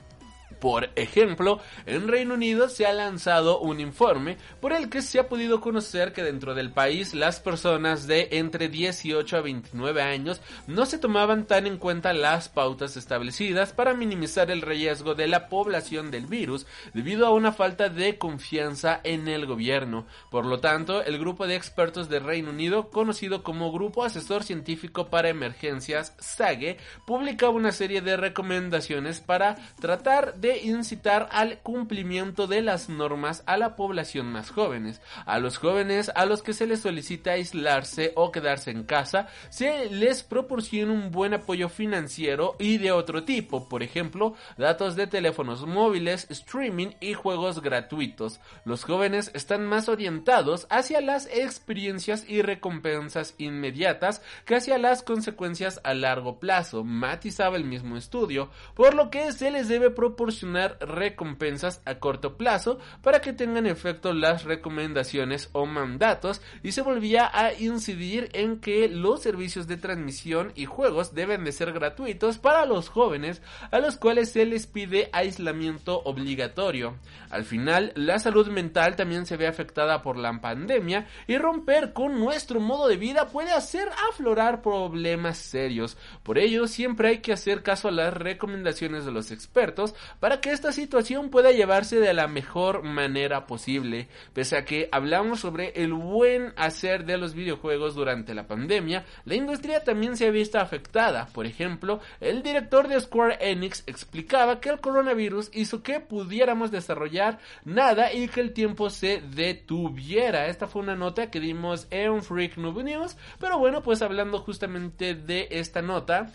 [0.60, 5.30] Por ejemplo, en Reino Unido se ha lanzado un informe por el que se ha
[5.30, 10.86] podido conocer que dentro del país las personas de entre 18 a 29 años no
[10.86, 16.10] se tomaban tan en cuenta las pautas establecidas para minimizar el riesgo de la población
[16.10, 20.08] del virus debido a una falta de confianza en el gobierno.
[20.32, 25.08] Por lo tanto, el grupo de expertos de Reino Unido, conocido como Grupo Asesor Científico
[25.08, 32.62] para Emergencias SAGE, publica una serie de recomendaciones para tratar de incitar al cumplimiento de
[32.62, 35.02] las normas a la población más jóvenes.
[35.26, 39.90] A los jóvenes a los que se les solicita aislarse o quedarse en casa, se
[39.90, 45.66] les proporciona un buen apoyo financiero y de otro tipo, por ejemplo, datos de teléfonos
[45.66, 48.40] móviles, streaming y juegos gratuitos.
[48.66, 55.82] Los jóvenes están más orientados hacia las experiencias y recompensas inmediatas que hacia las consecuencias
[55.84, 60.78] a largo plazo, matizaba el mismo estudio, por lo que se les debe proporcionar proporcionar
[60.82, 67.32] recompensas a corto plazo para que tengan efecto las recomendaciones o mandatos y se volvía
[67.34, 72.66] a incidir en que los servicios de transmisión y juegos deben de ser gratuitos para
[72.66, 76.98] los jóvenes a los cuales se les pide aislamiento obligatorio.
[77.30, 82.20] Al final, la salud mental también se ve afectada por la pandemia y romper con
[82.20, 85.98] nuestro modo de vida puede hacer aflorar problemas serios.
[86.24, 90.52] Por ello, siempre hay que hacer caso a las recomendaciones de los expertos para que
[90.52, 94.08] esta situación pueda llevarse de la mejor manera posible.
[94.34, 99.36] Pese a que hablamos sobre el buen hacer de los videojuegos durante la pandemia, la
[99.36, 101.28] industria también se ha visto afectada.
[101.34, 107.40] Por ejemplo, el director de Square Enix explicaba que el coronavirus hizo que pudiéramos desarrollar
[107.66, 110.48] nada y que el tiempo se detuviera.
[110.48, 115.16] Esta fue una nota que dimos en Freak Noob News, pero bueno, pues hablando justamente
[115.16, 116.32] de esta nota,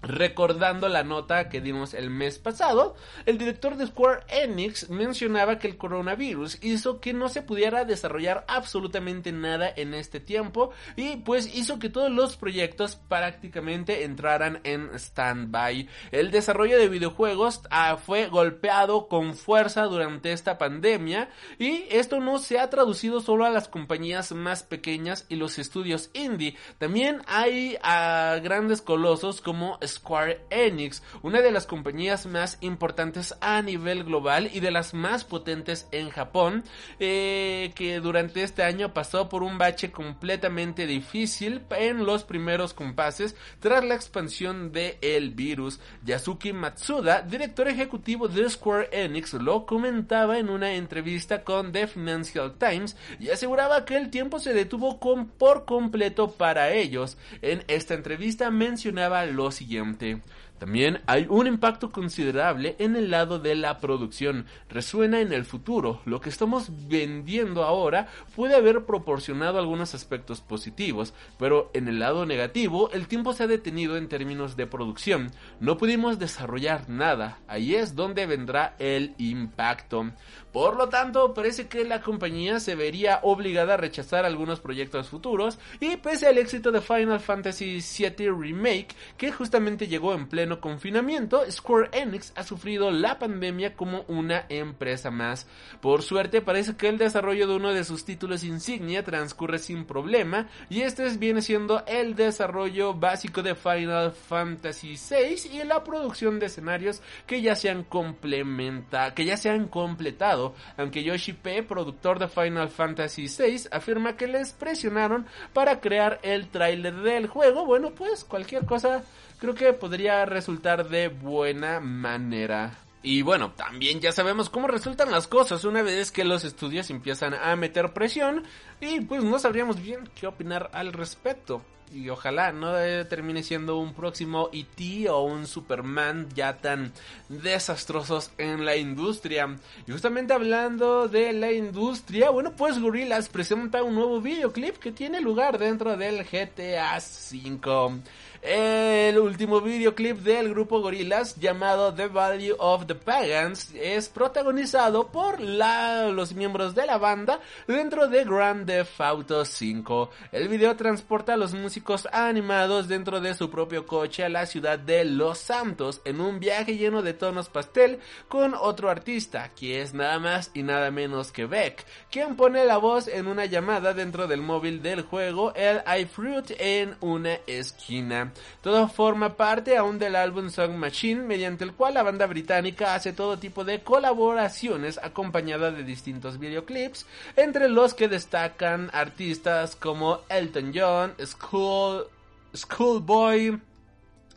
[0.00, 2.94] Recordando la nota que dimos el mes pasado,
[3.26, 8.44] el director de Square Enix mencionaba que el coronavirus hizo que no se pudiera desarrollar
[8.46, 14.88] absolutamente nada en este tiempo y pues hizo que todos los proyectos prácticamente entraran en
[14.94, 15.88] stand-by.
[16.12, 22.38] El desarrollo de videojuegos ah, fue golpeado con fuerza durante esta pandemia y esto no
[22.38, 26.56] se ha traducido solo a las compañías más pequeñas y los estudios indie.
[26.78, 33.62] También hay ah, grandes colosos como Square Enix, una de las compañías más importantes a
[33.62, 36.64] nivel global y de las más potentes en Japón,
[36.98, 43.36] eh, que durante este año pasó por un bache completamente difícil en los primeros compases
[43.60, 44.98] tras la expansión de
[45.34, 45.80] virus.
[46.04, 52.54] Yasuki Matsuda, director ejecutivo de Square Enix, lo comentaba en una entrevista con The Financial
[52.58, 54.98] Times y aseguraba que el tiempo se detuvo
[55.38, 57.16] por completo para ellos.
[57.42, 60.22] En esta entrevista mencionaba lo siguiente siguiente
[60.58, 64.46] también hay un impacto considerable en el lado de la producción.
[64.68, 66.00] Resuena en el futuro.
[66.04, 72.26] Lo que estamos vendiendo ahora puede haber proporcionado algunos aspectos positivos, pero en el lado
[72.26, 75.30] negativo el tiempo se ha detenido en términos de producción.
[75.60, 77.38] No pudimos desarrollar nada.
[77.46, 80.10] Ahí es donde vendrá el impacto.
[80.52, 85.58] Por lo tanto, parece que la compañía se vería obligada a rechazar algunos proyectos futuros
[85.78, 91.42] y pese al éxito de Final Fantasy VII Remake, que justamente llegó en pleno confinamiento,
[91.50, 95.46] Square Enix ha sufrido la pandemia como una empresa más.
[95.80, 100.48] Por suerte, parece que el desarrollo de uno de sus títulos insignia transcurre sin problema
[100.68, 106.46] y este viene siendo el desarrollo básico de Final Fantasy VI y la producción de
[106.46, 112.18] escenarios que ya se han complementa, que ya se han completado aunque Yoshi P, productor
[112.18, 117.66] de Final Fantasy VI, afirma que les presionaron para crear el tráiler del juego.
[117.66, 119.02] Bueno, pues cualquier cosa
[119.38, 122.78] creo que podría resultar de buena manera.
[123.02, 127.34] Y bueno, también ya sabemos cómo resultan las cosas una vez que los estudios empiezan
[127.34, 128.44] a meter presión
[128.80, 132.72] y pues no sabríamos bien qué opinar al respecto y ojalá no
[133.08, 135.08] termine siendo un próximo E.T.
[135.10, 136.92] o un Superman ya tan
[137.28, 139.56] desastrosos en la industria.
[139.86, 145.20] Y justamente hablando de la industria, bueno, pues Gorillaz presenta un nuevo videoclip que tiene
[145.20, 148.00] lugar dentro del GTA V
[148.42, 155.40] el último videoclip del grupo Gorillaz llamado The Value of the Pagans es protagonizado por
[155.40, 160.10] los miembros de la banda dentro de Grand Theft Auto 5.
[160.32, 164.78] El video transporta a los músicos animados dentro de su propio coche a la ciudad
[164.78, 167.98] de Los Santos en un viaje lleno de tonos pastel
[168.28, 172.78] con otro artista, que es nada más y nada menos que Beck, quien pone la
[172.78, 178.27] voz en una llamada dentro del móvil del juego el iFruit en una esquina.
[178.62, 183.12] Todo forma parte aún del álbum Song Machine, mediante el cual la banda británica hace
[183.12, 190.72] todo tipo de colaboraciones acompañada de distintos videoclips, entre los que destacan artistas como Elton
[190.74, 192.06] John, School,
[192.54, 193.60] Schoolboy,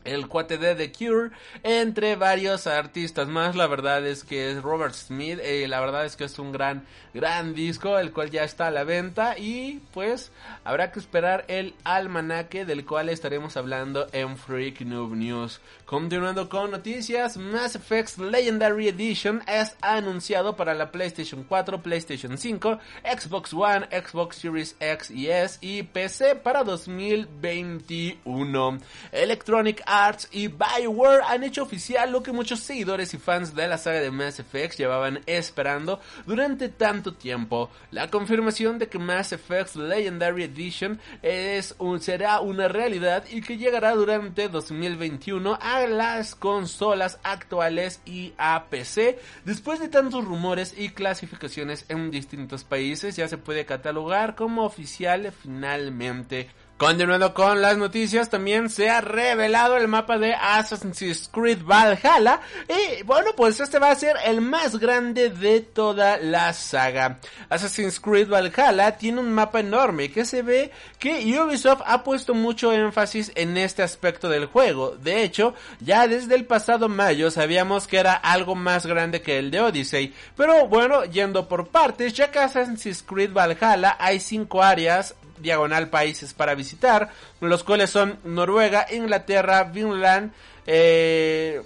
[0.04, 1.30] el cuate de The Cure,
[1.62, 3.56] entre varios artistas más.
[3.56, 6.84] La verdad es que es Robert Smith, eh, la verdad es que es un gran,
[7.14, 10.32] gran disco, el cual ya está a la venta y pues
[10.64, 15.60] habrá que esperar el almanaque del cual estaremos hablando en Freak Noob News.
[15.84, 22.78] Continuando con noticias, Mass Effect Legendary Edition es anunciado para la PlayStation 4, PlayStation 5,
[23.04, 28.78] Xbox One, Xbox Series X y S y PC para 2021.
[29.12, 33.76] Electronic Arts y Bioware han hecho oficial lo que muchos seguidores y fans de la
[33.76, 37.68] saga de Mass Effect llevaban esperando durante tanto tiempo.
[37.90, 43.58] La confirmación de que Mass Effect Legendary Edition es un, será una realidad y que
[43.58, 49.18] llegará durante 2021 a las consolas actuales y a PC.
[49.44, 55.30] Después de tantos rumores y clasificaciones en distintos países, ya se puede catalogar como oficial
[55.32, 56.48] finalmente.
[56.82, 62.40] Continuando con las noticias, también se ha revelado el mapa de Assassin's Creed Valhalla.
[62.68, 67.20] Y bueno, pues este va a ser el más grande de toda la saga.
[67.48, 72.72] Assassin's Creed Valhalla tiene un mapa enorme que se ve que Ubisoft ha puesto mucho
[72.72, 74.96] énfasis en este aspecto del juego.
[74.96, 79.52] De hecho, ya desde el pasado mayo sabíamos que era algo más grande que el
[79.52, 80.12] de Odyssey.
[80.36, 86.32] Pero bueno, yendo por partes, ya que Assassin's Creed Valhalla hay cinco áreas diagonal países
[86.32, 90.32] para visitar, los cuales son Noruega, Inglaterra, Finland,
[90.66, 91.62] eh,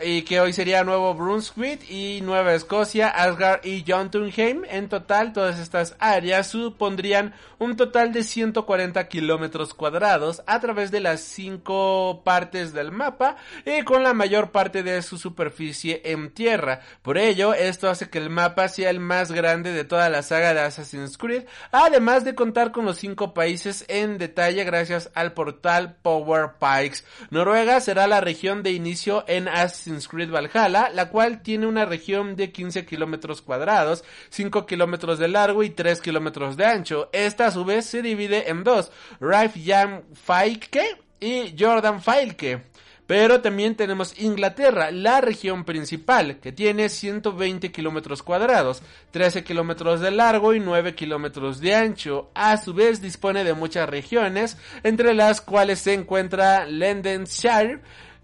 [0.00, 4.62] y que hoy sería Nuevo Brunswick y Nueva Escocia, Asgard y Jotunheim.
[4.68, 11.00] En total, todas estas áreas supondrían un total de 140 kilómetros cuadrados a través de
[11.00, 16.80] las cinco partes del mapa y con la mayor parte de su superficie en tierra.
[17.02, 20.54] Por ello, esto hace que el mapa sea el más grande de toda la saga
[20.54, 25.96] de Assassin's Creed, además de contar con los cinco países en detalle gracias al portal
[26.02, 27.04] Power Pikes.
[27.30, 32.84] Noruega será la región de inicio en Assassin's La cual tiene una región de 15
[32.84, 37.08] kilómetros cuadrados, 5 kilómetros de largo y 3 kilómetros de ancho.
[37.12, 42.62] Esta a su vez se divide en dos, Raif Jan Faike y Jordan Failke.
[43.08, 48.82] Pero también tenemos Inglaterra, la región principal, que tiene 120 kilómetros cuadrados,
[49.12, 52.30] 13 kilómetros de largo y 9 kilómetros de ancho.
[52.34, 57.80] A su vez dispone de muchas regiones, entre las cuales se encuentra Lindenshire,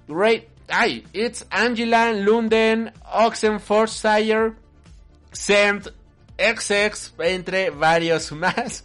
[0.06, 4.54] Great ay, it's Angela, Lunden, Oxenfordshire,
[5.32, 5.88] Saint,
[6.36, 8.84] XX, entre varios más.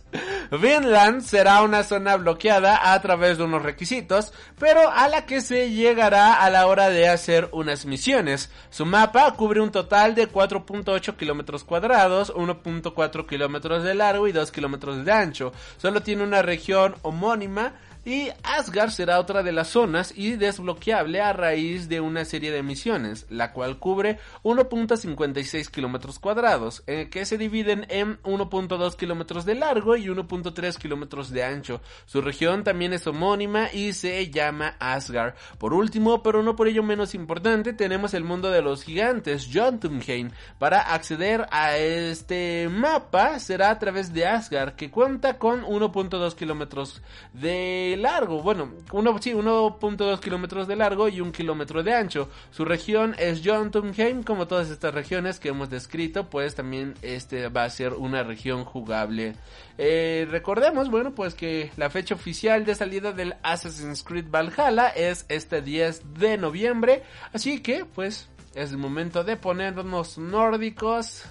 [0.52, 5.72] Vinland será una zona bloqueada a través de unos requisitos, pero a la que se
[5.72, 8.50] llegará a la hora de hacer unas misiones.
[8.70, 14.52] Su mapa cubre un total de 4.8 kilómetros cuadrados, 1.4 kilómetros de largo y 2
[14.52, 15.54] kilómetros de ancho.
[15.78, 17.74] Solo tiene una región homónima
[18.06, 22.64] y Asgard será otra de las zonas y desbloqueable a raíz de una serie de
[22.64, 29.56] misiones, la cual cubre 1.56 kilómetros cuadrados, eh, que se dividen en 1.2 kilómetros de
[29.56, 31.82] largo y 1.3 kilómetros de ancho.
[32.06, 35.36] Su región también es homónima y se llama Asgard.
[35.58, 40.32] Por último, pero no por ello menos importante, tenemos el mundo de los gigantes, Jotunheim.
[40.58, 47.02] Para acceder a este mapa será a través de Asgard, que cuenta con 1.2 kilómetros
[47.34, 52.30] de largo, bueno, uno, sí, 1.2 kilómetros de largo y un kilómetro de ancho.
[52.52, 57.64] Su región es Jotunheim, como todas estas regiones que hemos descrito, pues también este va
[57.64, 59.36] a ser una región jugable.
[59.78, 65.26] Eh, recordemos, bueno, pues que la fecha oficial de salida del Assassin's Creed Valhalla es
[65.30, 71.24] este 10 de noviembre, así que pues es el momento de ponernos nórdicos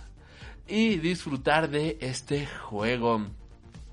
[0.67, 3.38] y disfrutar de este juego.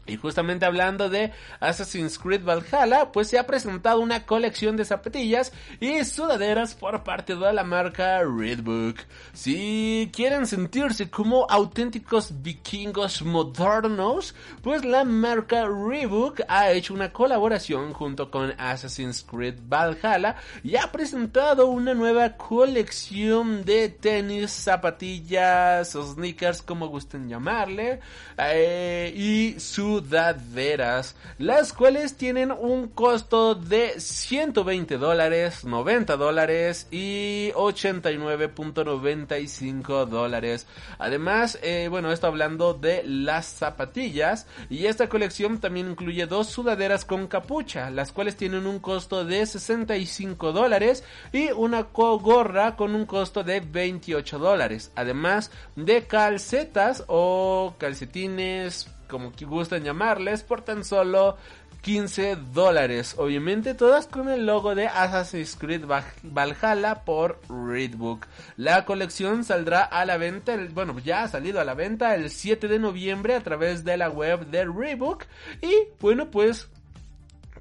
[0.08, 5.52] Y justamente hablando de Assassin's Creed Valhalla, pues se ha presentado una colección de zapatillas
[5.80, 9.00] y sudaderas por parte de la marca Redbook.
[9.34, 17.94] Si quieren sentirse como auténticos vikingos modernos, pues la marca Reebok ha hecho una colaboración
[17.94, 26.62] junto con Assassin's Creed Valhalla y ha presentado una nueva colección de tenis, zapatillas, sneakers,
[26.62, 28.00] como gusten llamarle,
[28.38, 37.54] eh, y su sudaderas, las cuales tienen un costo de 120 dólares, 90 dólares y
[37.54, 40.68] 89.95 dólares.
[41.00, 47.06] Además, eh, bueno, esto hablando de las zapatillas y esta colección también incluye dos sudaderas
[47.06, 53.06] con capucha, las cuales tienen un costo de 65 dólares y una gorra con un
[53.06, 54.92] costo de 28 dólares.
[54.96, 61.38] Además de calcetas o calcetines como que gustan llamarles, por tan solo
[61.86, 63.14] 15 dólares.
[63.18, 65.86] Obviamente todas con el logo de Assassin's Creed
[66.24, 68.26] Valhalla por Readbook.
[68.58, 72.68] La colección saldrá a la venta, bueno, ya ha salido a la venta el 7
[72.68, 75.26] de noviembre a través de la web de Readbook.
[75.62, 76.70] Y bueno, pues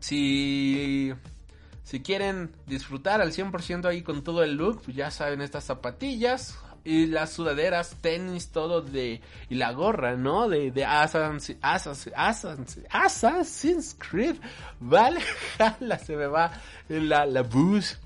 [0.00, 1.12] si...
[1.82, 6.58] Si quieren disfrutar al 100% ahí con todo el look, pues ya saben estas zapatillas
[6.84, 10.48] y las sudaderas, tenis, todo de y la gorra, ¿no?
[10.48, 14.36] De de Assassin's, Assassin's, Assassin's Creed,
[14.80, 15.20] vale,
[15.58, 16.52] jala, se me va
[16.88, 17.98] la la bus.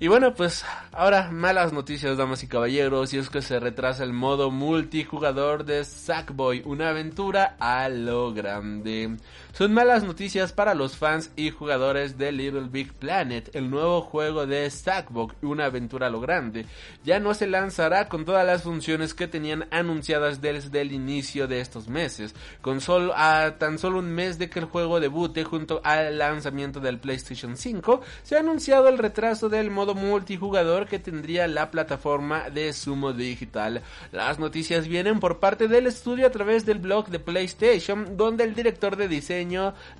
[0.00, 4.12] Y bueno, pues ahora malas noticias, damas y caballeros, y es que se retrasa el
[4.12, 9.16] modo multijugador de Sackboy, una aventura a lo grande.
[9.56, 14.48] Son malas noticias para los fans y jugadores de Little Big Planet, el nuevo juego
[14.48, 16.66] de Sackboy, una aventura a lo grande.
[17.04, 21.60] Ya no se lanzará con todas las funciones que tenían anunciadas desde el inicio de
[21.60, 25.80] estos meses, con solo a tan solo un mes de que el juego debute junto
[25.84, 31.46] al lanzamiento del PlayStation 5, se ha anunciado el retraso del modo multijugador que tendría
[31.46, 33.82] la plataforma de Sumo Digital.
[34.10, 38.56] Las noticias vienen por parte del estudio a través del blog de PlayStation, donde el
[38.56, 39.43] director de diseño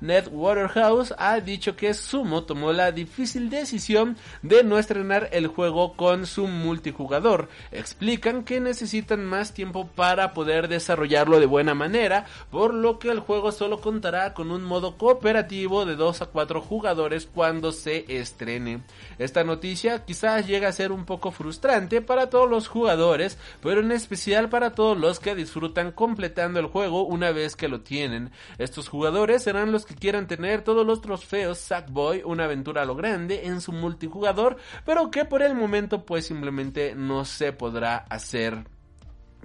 [0.01, 5.95] Ned Waterhouse ha dicho que Sumo tomó la difícil decisión de no estrenar el juego
[5.95, 7.49] con su multijugador.
[7.73, 13.21] Explican que necesitan más tiempo para poder desarrollarlo de buena manera, por lo que el
[13.21, 18.83] juego solo contará con un modo cooperativo de 2 a 4 jugadores cuando se estrene.
[19.19, 23.93] Esta noticia quizás llega a ser un poco frustrante para todos los jugadores, pero en
[23.93, 28.31] especial para todos los que disfrutan completando el juego una vez que lo tienen.
[28.59, 32.95] Estos jugadores serán los que quieran tener todos los trofeos Sackboy, una aventura a lo
[32.95, 38.74] grande en su multijugador, pero que por el momento pues simplemente no se podrá hacer.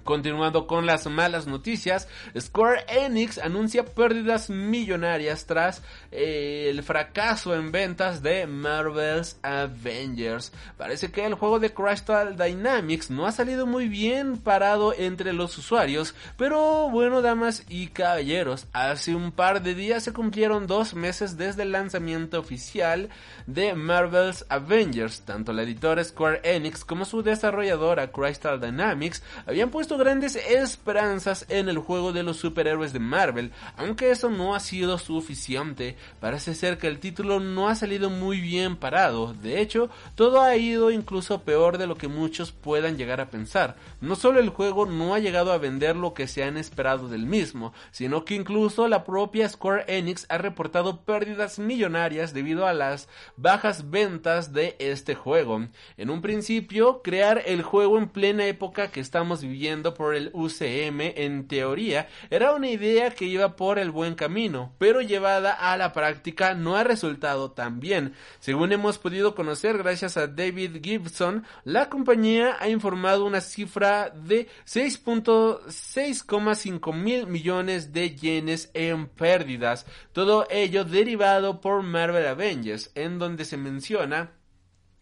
[0.04, 7.72] Continuando con las malas noticias, Square Enix anuncia pérdidas millonarias tras eh, el fracaso en
[7.72, 10.52] ventas de Marvel's Avengers.
[10.76, 15.56] Parece que el juego de Crystal Dynamics no ha salido muy bien parado entre los
[15.58, 21.36] usuarios, pero bueno, damas y caballeros, hace un par de días se cumplieron dos meses
[21.36, 23.08] desde el lanzamiento oficial
[23.46, 25.22] de Marvel's Avengers.
[25.22, 31.68] Tanto la editora Square Enix como su desarrolladora Crystal Dynamics habían puesto grandes esperanzas en
[31.68, 35.96] el juego de los superhéroes de Marvel, aunque eso no ha sido suficiente.
[36.20, 39.32] Parece ser que el título no ha salido muy bien parado.
[39.34, 43.76] De hecho, todo ha ido incluso peor de lo que muchos puedan llegar a pensar.
[44.00, 47.26] No solo el juego no ha llegado a vender lo que se han esperado del
[47.26, 53.08] mismo, sino que incluso la propia Square Enix ha reportado pérdidas millonarias debido a las
[53.36, 55.66] bajas ventas de este juego.
[55.96, 61.00] En un principio, crear el juego en plena época que estamos viviendo por el UCM
[61.16, 65.92] en teoría era una idea que iba por el buen camino, pero llevada a la
[65.92, 68.14] práctica no ha resultado tan bien.
[68.38, 74.48] Según hemos podido conocer gracias a David Gibson, la compañía ha informado una cifra de
[74.66, 83.44] 6.6,5 mil millones de yenes en pérdidas, todo ello derivado por Marvel Avengers, en donde
[83.44, 84.32] se menciona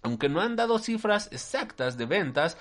[0.02, 2.56] aunque no han dado cifras exactas de ventas,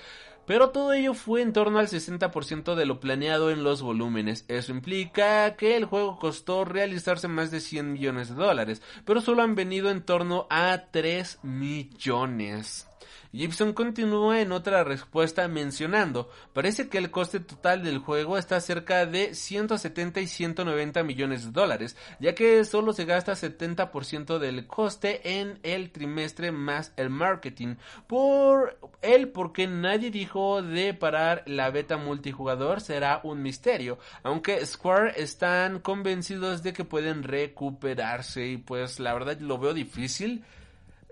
[0.48, 4.46] pero todo ello fue en torno al 60% de lo planeado en los volúmenes.
[4.48, 9.42] Eso implica que el juego costó realizarse más de 100 millones de dólares, pero solo
[9.42, 12.87] han venido en torno a 3 millones.
[13.32, 19.04] Gibson continúa en otra respuesta mencionando, parece que el coste total del juego está cerca
[19.04, 25.40] de 170 y 190 millones de dólares, ya que solo se gasta 70% del coste
[25.40, 27.76] en el trimestre más el marketing.
[28.06, 35.20] Por él, porque nadie dijo de parar la beta multijugador será un misterio, aunque Square
[35.20, 40.44] están convencidos de que pueden recuperarse y pues la verdad lo veo difícil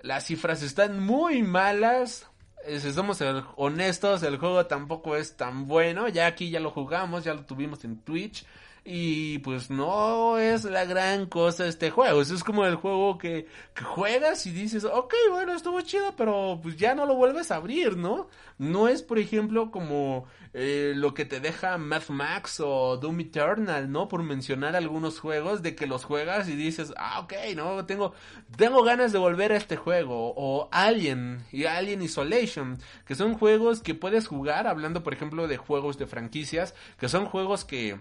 [0.06, 2.28] las cifras están muy malas.
[2.64, 3.20] Eh, si somos
[3.56, 6.08] honestos, el juego tampoco es tan bueno.
[6.08, 8.46] Ya aquí ya lo jugamos, ya lo tuvimos en Twitch.
[8.88, 12.22] Y pues no es la gran cosa este juego.
[12.22, 16.76] Es como el juego que, que, juegas y dices, ok, bueno, estuvo chido, pero pues
[16.76, 18.28] ya no lo vuelves a abrir, ¿no?
[18.58, 23.90] No es, por ejemplo, como eh, lo que te deja Math Max o Doom Eternal,
[23.90, 24.06] ¿no?
[24.06, 28.12] Por mencionar algunos juegos de que los juegas y dices, ah, ok, no, tengo,
[28.56, 30.32] tengo ganas de volver a este juego.
[30.36, 35.56] O Alien y Alien Isolation, que son juegos que puedes jugar, hablando, por ejemplo, de
[35.56, 37.98] juegos de franquicias, que son juegos que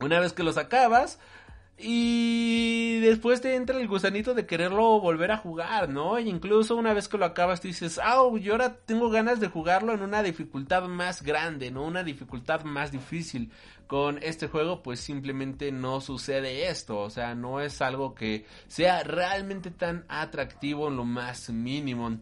[0.00, 1.18] una vez que los acabas,
[1.76, 6.18] y después te entra el gusanito de quererlo volver a jugar, ¿no?
[6.18, 9.92] E incluso una vez que lo acabas dices, ah, yo ahora tengo ganas de jugarlo
[9.92, 11.84] en una dificultad más grande, ¿no?
[11.84, 13.50] Una dificultad más difícil.
[13.88, 19.02] Con este juego pues simplemente no sucede esto, o sea, no es algo que sea
[19.02, 22.18] realmente tan atractivo en lo más mínimo.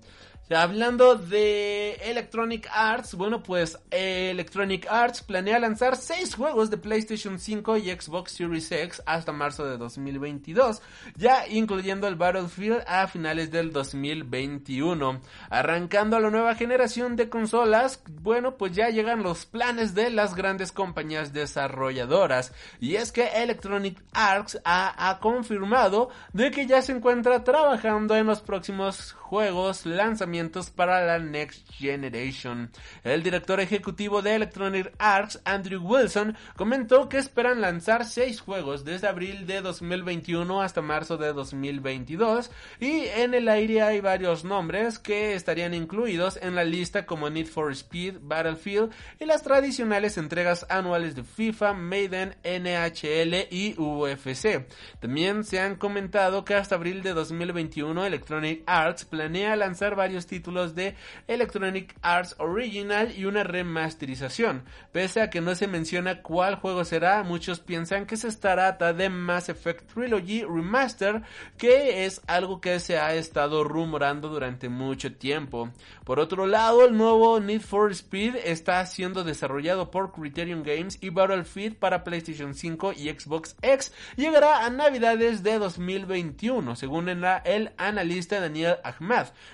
[0.55, 7.77] Hablando de Electronic Arts, bueno pues Electronic Arts planea lanzar 6 juegos de PlayStation 5
[7.79, 10.83] y Xbox Series X hasta marzo de 2022,
[11.17, 15.21] ya incluyendo el Battlefield a finales del 2021.
[15.49, 20.35] Arrancando a la nueva generación de consolas, bueno pues ya llegan los planes de las
[20.35, 22.53] grandes compañías desarrolladoras.
[22.81, 28.27] Y es que Electronic Arts ha, ha confirmado de que ya se encuentra trabajando en
[28.27, 32.71] los próximos juegos lanzamientos para la Next Generation.
[33.03, 39.09] El director ejecutivo de Electronic Arts, Andrew Wilson, comentó que esperan lanzar seis juegos desde
[39.09, 45.33] abril de 2021 hasta marzo de 2022 y en el aire hay varios nombres que
[45.33, 51.17] estarían incluidos en la lista como Need for Speed, Battlefield y las tradicionales entregas anuales
[51.17, 54.67] de FIFA, Maiden, NHL y UFC.
[55.01, 60.95] También se han comentado que hasta abril de 2021 Electronic Arts lanzar varios títulos de
[61.27, 64.65] Electronic Arts Original y una remasterización.
[64.93, 69.09] Pese a que no se menciona cuál juego será, muchos piensan que se trata de
[69.09, 71.23] Mass Effect Trilogy Remaster,
[71.59, 75.71] que es algo que se ha estado rumorando durante mucho tiempo.
[76.05, 81.11] Por otro lado, el nuevo Need for Speed está siendo desarrollado por Criterion Games y
[81.11, 88.41] Battlefield para PlayStation 5 y Xbox X llegará a Navidades de 2021, según el analista
[88.41, 88.77] Daniel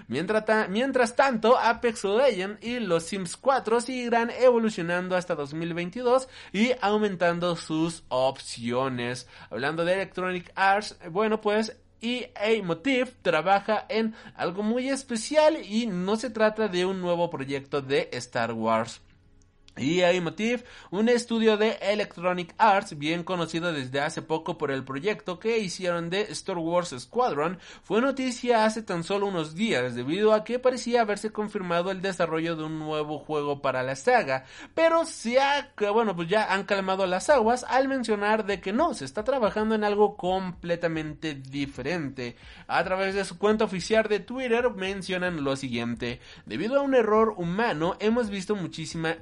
[0.07, 7.57] Mientras, mientras tanto, Apex Legends y los Sims 4 seguirán evolucionando hasta 2022 y aumentando
[7.57, 9.27] sus opciones.
[9.51, 16.17] Hablando de Electronic Arts, bueno pues EA Motive trabaja en algo muy especial y no
[16.17, 19.01] se trata de un nuevo proyecto de Star Wars.
[19.79, 25.39] EA Motive, un estudio de Electronic Arts bien conocido desde hace poco por el proyecto
[25.39, 30.45] que hicieron de Star Wars Squadron, fue noticia hace tan solo unos días debido a
[30.45, 35.41] que parecía haberse confirmado el desarrollo de un nuevo juego para la saga, pero se
[35.41, 39.25] ha, bueno, pues ya han calmado las aguas al mencionar de que no, se está
[39.25, 42.37] trabajando en algo completamente diferente.
[42.67, 47.35] A través de su cuenta oficial de Twitter mencionan lo siguiente, debido a un error
[47.37, 49.17] humano hemos visto muchísima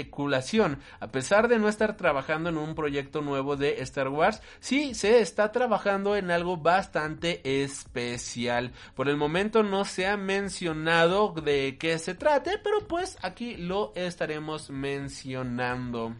[0.00, 4.94] especie a pesar de no estar trabajando en un proyecto nuevo de Star Wars, sí
[4.94, 8.72] se está trabajando en algo bastante especial.
[8.94, 13.92] Por el momento no se ha mencionado de qué se trate, pero pues aquí lo
[13.94, 16.14] estaremos mencionando.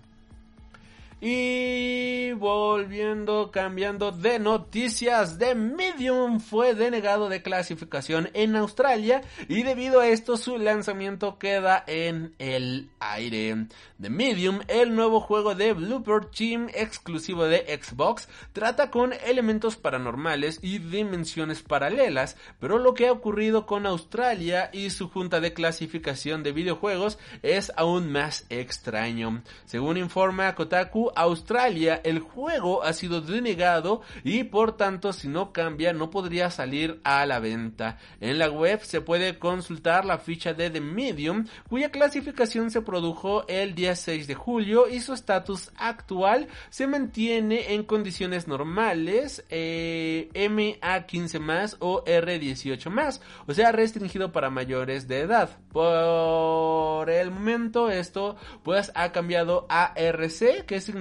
[1.20, 9.98] Y volviendo, cambiando de noticias, The Medium fue denegado de clasificación en Australia y debido
[9.98, 13.66] a esto su lanzamiento queda en el aire.
[14.00, 20.60] The Medium, el nuevo juego de Blooper Team exclusivo de Xbox, trata con elementos paranormales
[20.62, 26.44] y dimensiones paralelas, pero lo que ha ocurrido con Australia y su junta de clasificación
[26.44, 29.42] de videojuegos es aún más extraño.
[29.64, 35.92] Según informa Kotaku, Australia el juego ha sido denegado y por tanto si no cambia
[35.92, 37.98] no podría salir a la venta.
[38.20, 43.46] En la web se puede consultar la ficha de The Medium cuya clasificación se produjo
[43.48, 50.28] el día 6 de julio y su estatus actual se mantiene en condiciones normales eh,
[50.34, 55.50] MA15 más o R18 más, o sea restringido para mayores de edad.
[55.72, 60.97] Por el momento esto pues ha cambiado a RC que significa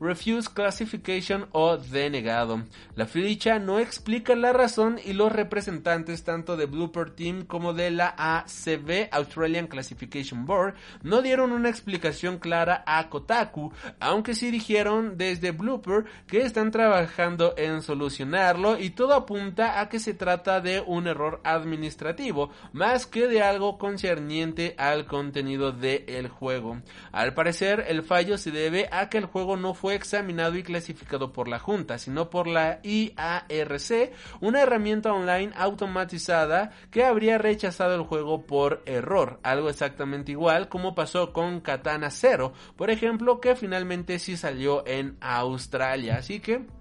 [0.00, 2.64] Refuse Classification o denegado.
[2.94, 7.90] La ficha no explica la razón y los representantes tanto de Blooper Team como de
[7.90, 15.16] la ACB Australian Classification Board no dieron una explicación clara a Kotaku, aunque sí dijeron
[15.16, 20.80] desde Blooper que están trabajando en solucionarlo y todo apunta a que se trata de
[20.80, 26.80] un error administrativo más que de algo concerniente al contenido del juego.
[27.12, 31.32] Al parecer el fallo se debe a que el juego no fue examinado y clasificado
[31.32, 38.02] por la Junta, sino por la IARC, una herramienta online automatizada que habría rechazado el
[38.02, 44.18] juego por error, algo exactamente igual como pasó con Katana Zero, por ejemplo, que finalmente
[44.18, 46.77] sí salió en Australia, así que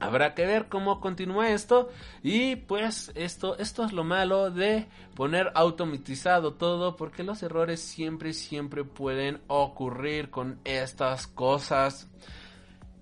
[0.00, 1.90] Habrá que ver cómo continúa esto
[2.22, 8.32] y pues esto, esto es lo malo de poner automatizado todo porque los errores siempre,
[8.32, 12.08] siempre pueden ocurrir con estas cosas.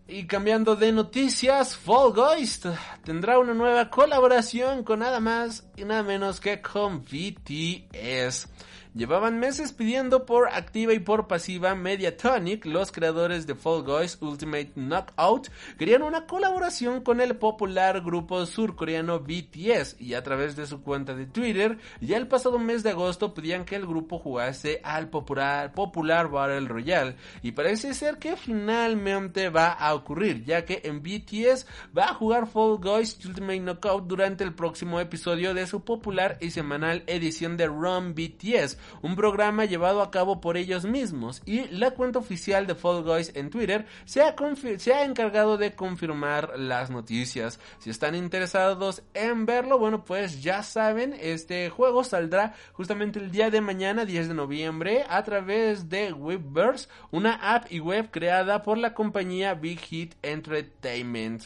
[0.09, 2.62] Y cambiando de noticias, Fall Guys
[3.05, 8.49] tendrá una nueva colaboración con nada más y nada menos que con BTS.
[8.95, 14.72] Llevaban meses pidiendo por activa y por pasiva Mediatonic, los creadores de Fall Guys Ultimate
[14.76, 20.82] Knockout, querían una colaboración con el popular grupo surcoreano BTS y a través de su
[20.82, 25.11] cuenta de Twitter, ya el pasado mes de agosto pedían que el grupo jugase al
[25.11, 31.03] popular, popular Battle Royale y parece ser que finalmente va a ocurrir, ya que en
[31.03, 31.66] BTS
[31.97, 36.51] va a jugar Fall Guys Ultimate Knockout durante el próximo episodio de su popular y
[36.51, 41.93] semanal edición de Run BTS un programa llevado a cabo por ellos mismos y la
[41.93, 44.35] cuenta oficial de Fall Guys en Twitter se ha,
[44.79, 47.61] se ha encargado de confirmar las noticias.
[47.79, 53.51] Si están interesados en verlo, bueno pues ya saben, este juego saldrá justamente el día
[53.51, 58.79] de mañana, 10 de noviembre, a través de Webverse, una app y web creada por
[58.79, 61.45] la compañía Big Hit Entertainment.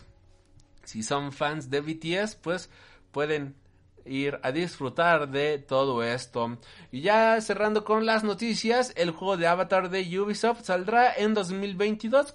[0.85, 2.71] Si son fans de BTS, pues
[3.13, 3.55] pueden
[4.07, 6.59] ir a disfrutar de todo esto.
[6.91, 12.35] Y ya cerrando con las noticias, el juego de Avatar de Ubisoft saldrá en 2022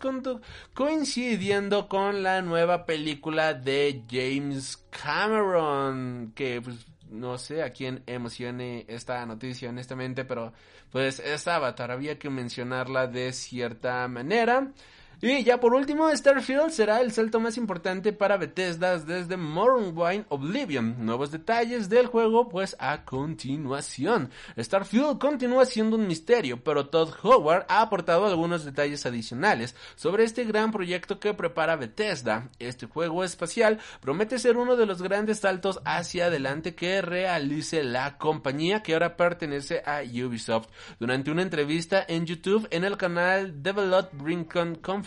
[0.74, 8.86] coincidiendo con la nueva película de James Cameron, que pues no sé a quién emocione
[8.88, 10.54] esta noticia honestamente, pero
[10.92, 14.72] pues es Avatar, había que mencionarla de cierta manera.
[15.20, 21.04] Y ya por último, Starfield será el salto más importante para Bethesda desde Morrowind Oblivion.
[21.04, 24.30] Nuevos detalles del juego, pues a continuación.
[24.60, 30.44] Starfield continúa siendo un misterio, pero Todd Howard ha aportado algunos detalles adicionales sobre este
[30.44, 32.50] gran proyecto que prepara Bethesda.
[32.60, 38.20] Este juego espacial promete ser uno de los grandes saltos hacia adelante que realice la
[38.20, 40.68] compañía que ahora pertenece a Ubisoft.
[41.00, 45.07] Durante una entrevista en YouTube en el canal Develop Rincon Conference,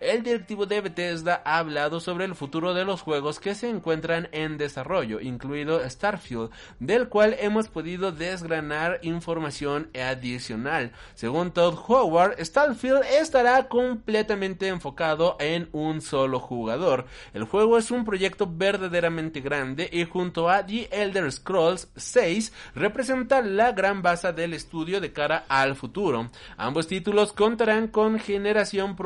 [0.00, 4.28] el directivo de Bethesda ha hablado sobre el futuro de los juegos que se encuentran
[4.32, 10.92] en desarrollo, incluido Starfield, del cual hemos podido desgranar información adicional.
[11.14, 17.06] Según Todd Howard, Starfield estará completamente enfocado en un solo jugador.
[17.34, 23.42] El juego es un proyecto verdaderamente grande y junto a The Elder Scrolls 6 representa
[23.42, 26.30] la gran base del estudio de cara al futuro.
[26.56, 28.96] Ambos títulos contarán con generación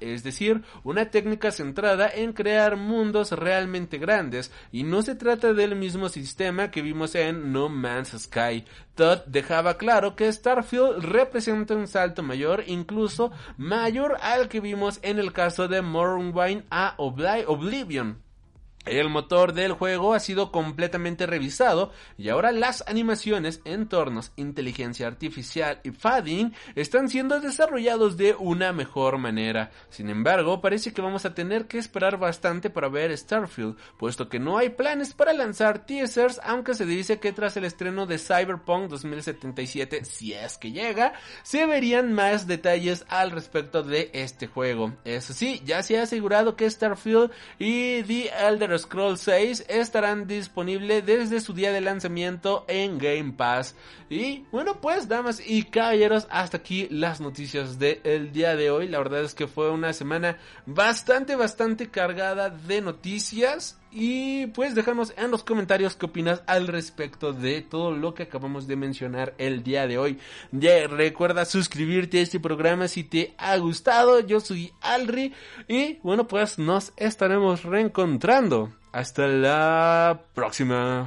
[0.00, 5.76] es decir, una técnica centrada en crear mundos realmente grandes, y no se trata del
[5.76, 8.64] mismo sistema que vimos en No Man's Sky.
[8.94, 15.18] Todd dejaba claro que Starfield representa un salto mayor, incluso mayor al que vimos en
[15.18, 18.27] el caso de Morrowind a Oblivion.
[18.88, 25.80] El motor del juego ha sido completamente revisado y ahora las animaciones, entornos, inteligencia artificial
[25.84, 29.70] y fading están siendo desarrollados de una mejor manera.
[29.90, 34.38] Sin embargo, parece que vamos a tener que esperar bastante para ver Starfield, puesto que
[34.38, 38.88] no hay planes para lanzar teasers, aunque se dice que tras el estreno de Cyberpunk
[38.88, 41.12] 2077, si es que llega,
[41.42, 44.94] se verían más detalles al respecto de este juego.
[45.04, 51.04] Eso sí, ya se ha asegurado que Starfield y The Elder Scroll 6 estarán disponibles
[51.04, 53.74] desde su día de lanzamiento en Game Pass.
[54.08, 58.88] Y bueno, pues damas y caballeros, hasta aquí las noticias del día de hoy.
[58.88, 63.78] La verdad es que fue una semana bastante, bastante cargada de noticias.
[63.90, 68.66] Y pues déjanos en los comentarios qué opinas al respecto de todo lo que acabamos
[68.66, 70.18] de mencionar el día de hoy.
[70.52, 74.20] Ya recuerda suscribirte a este programa si te ha gustado.
[74.20, 75.32] Yo soy Alri
[75.68, 78.72] y bueno pues nos estaremos reencontrando.
[78.92, 81.06] Hasta la próxima.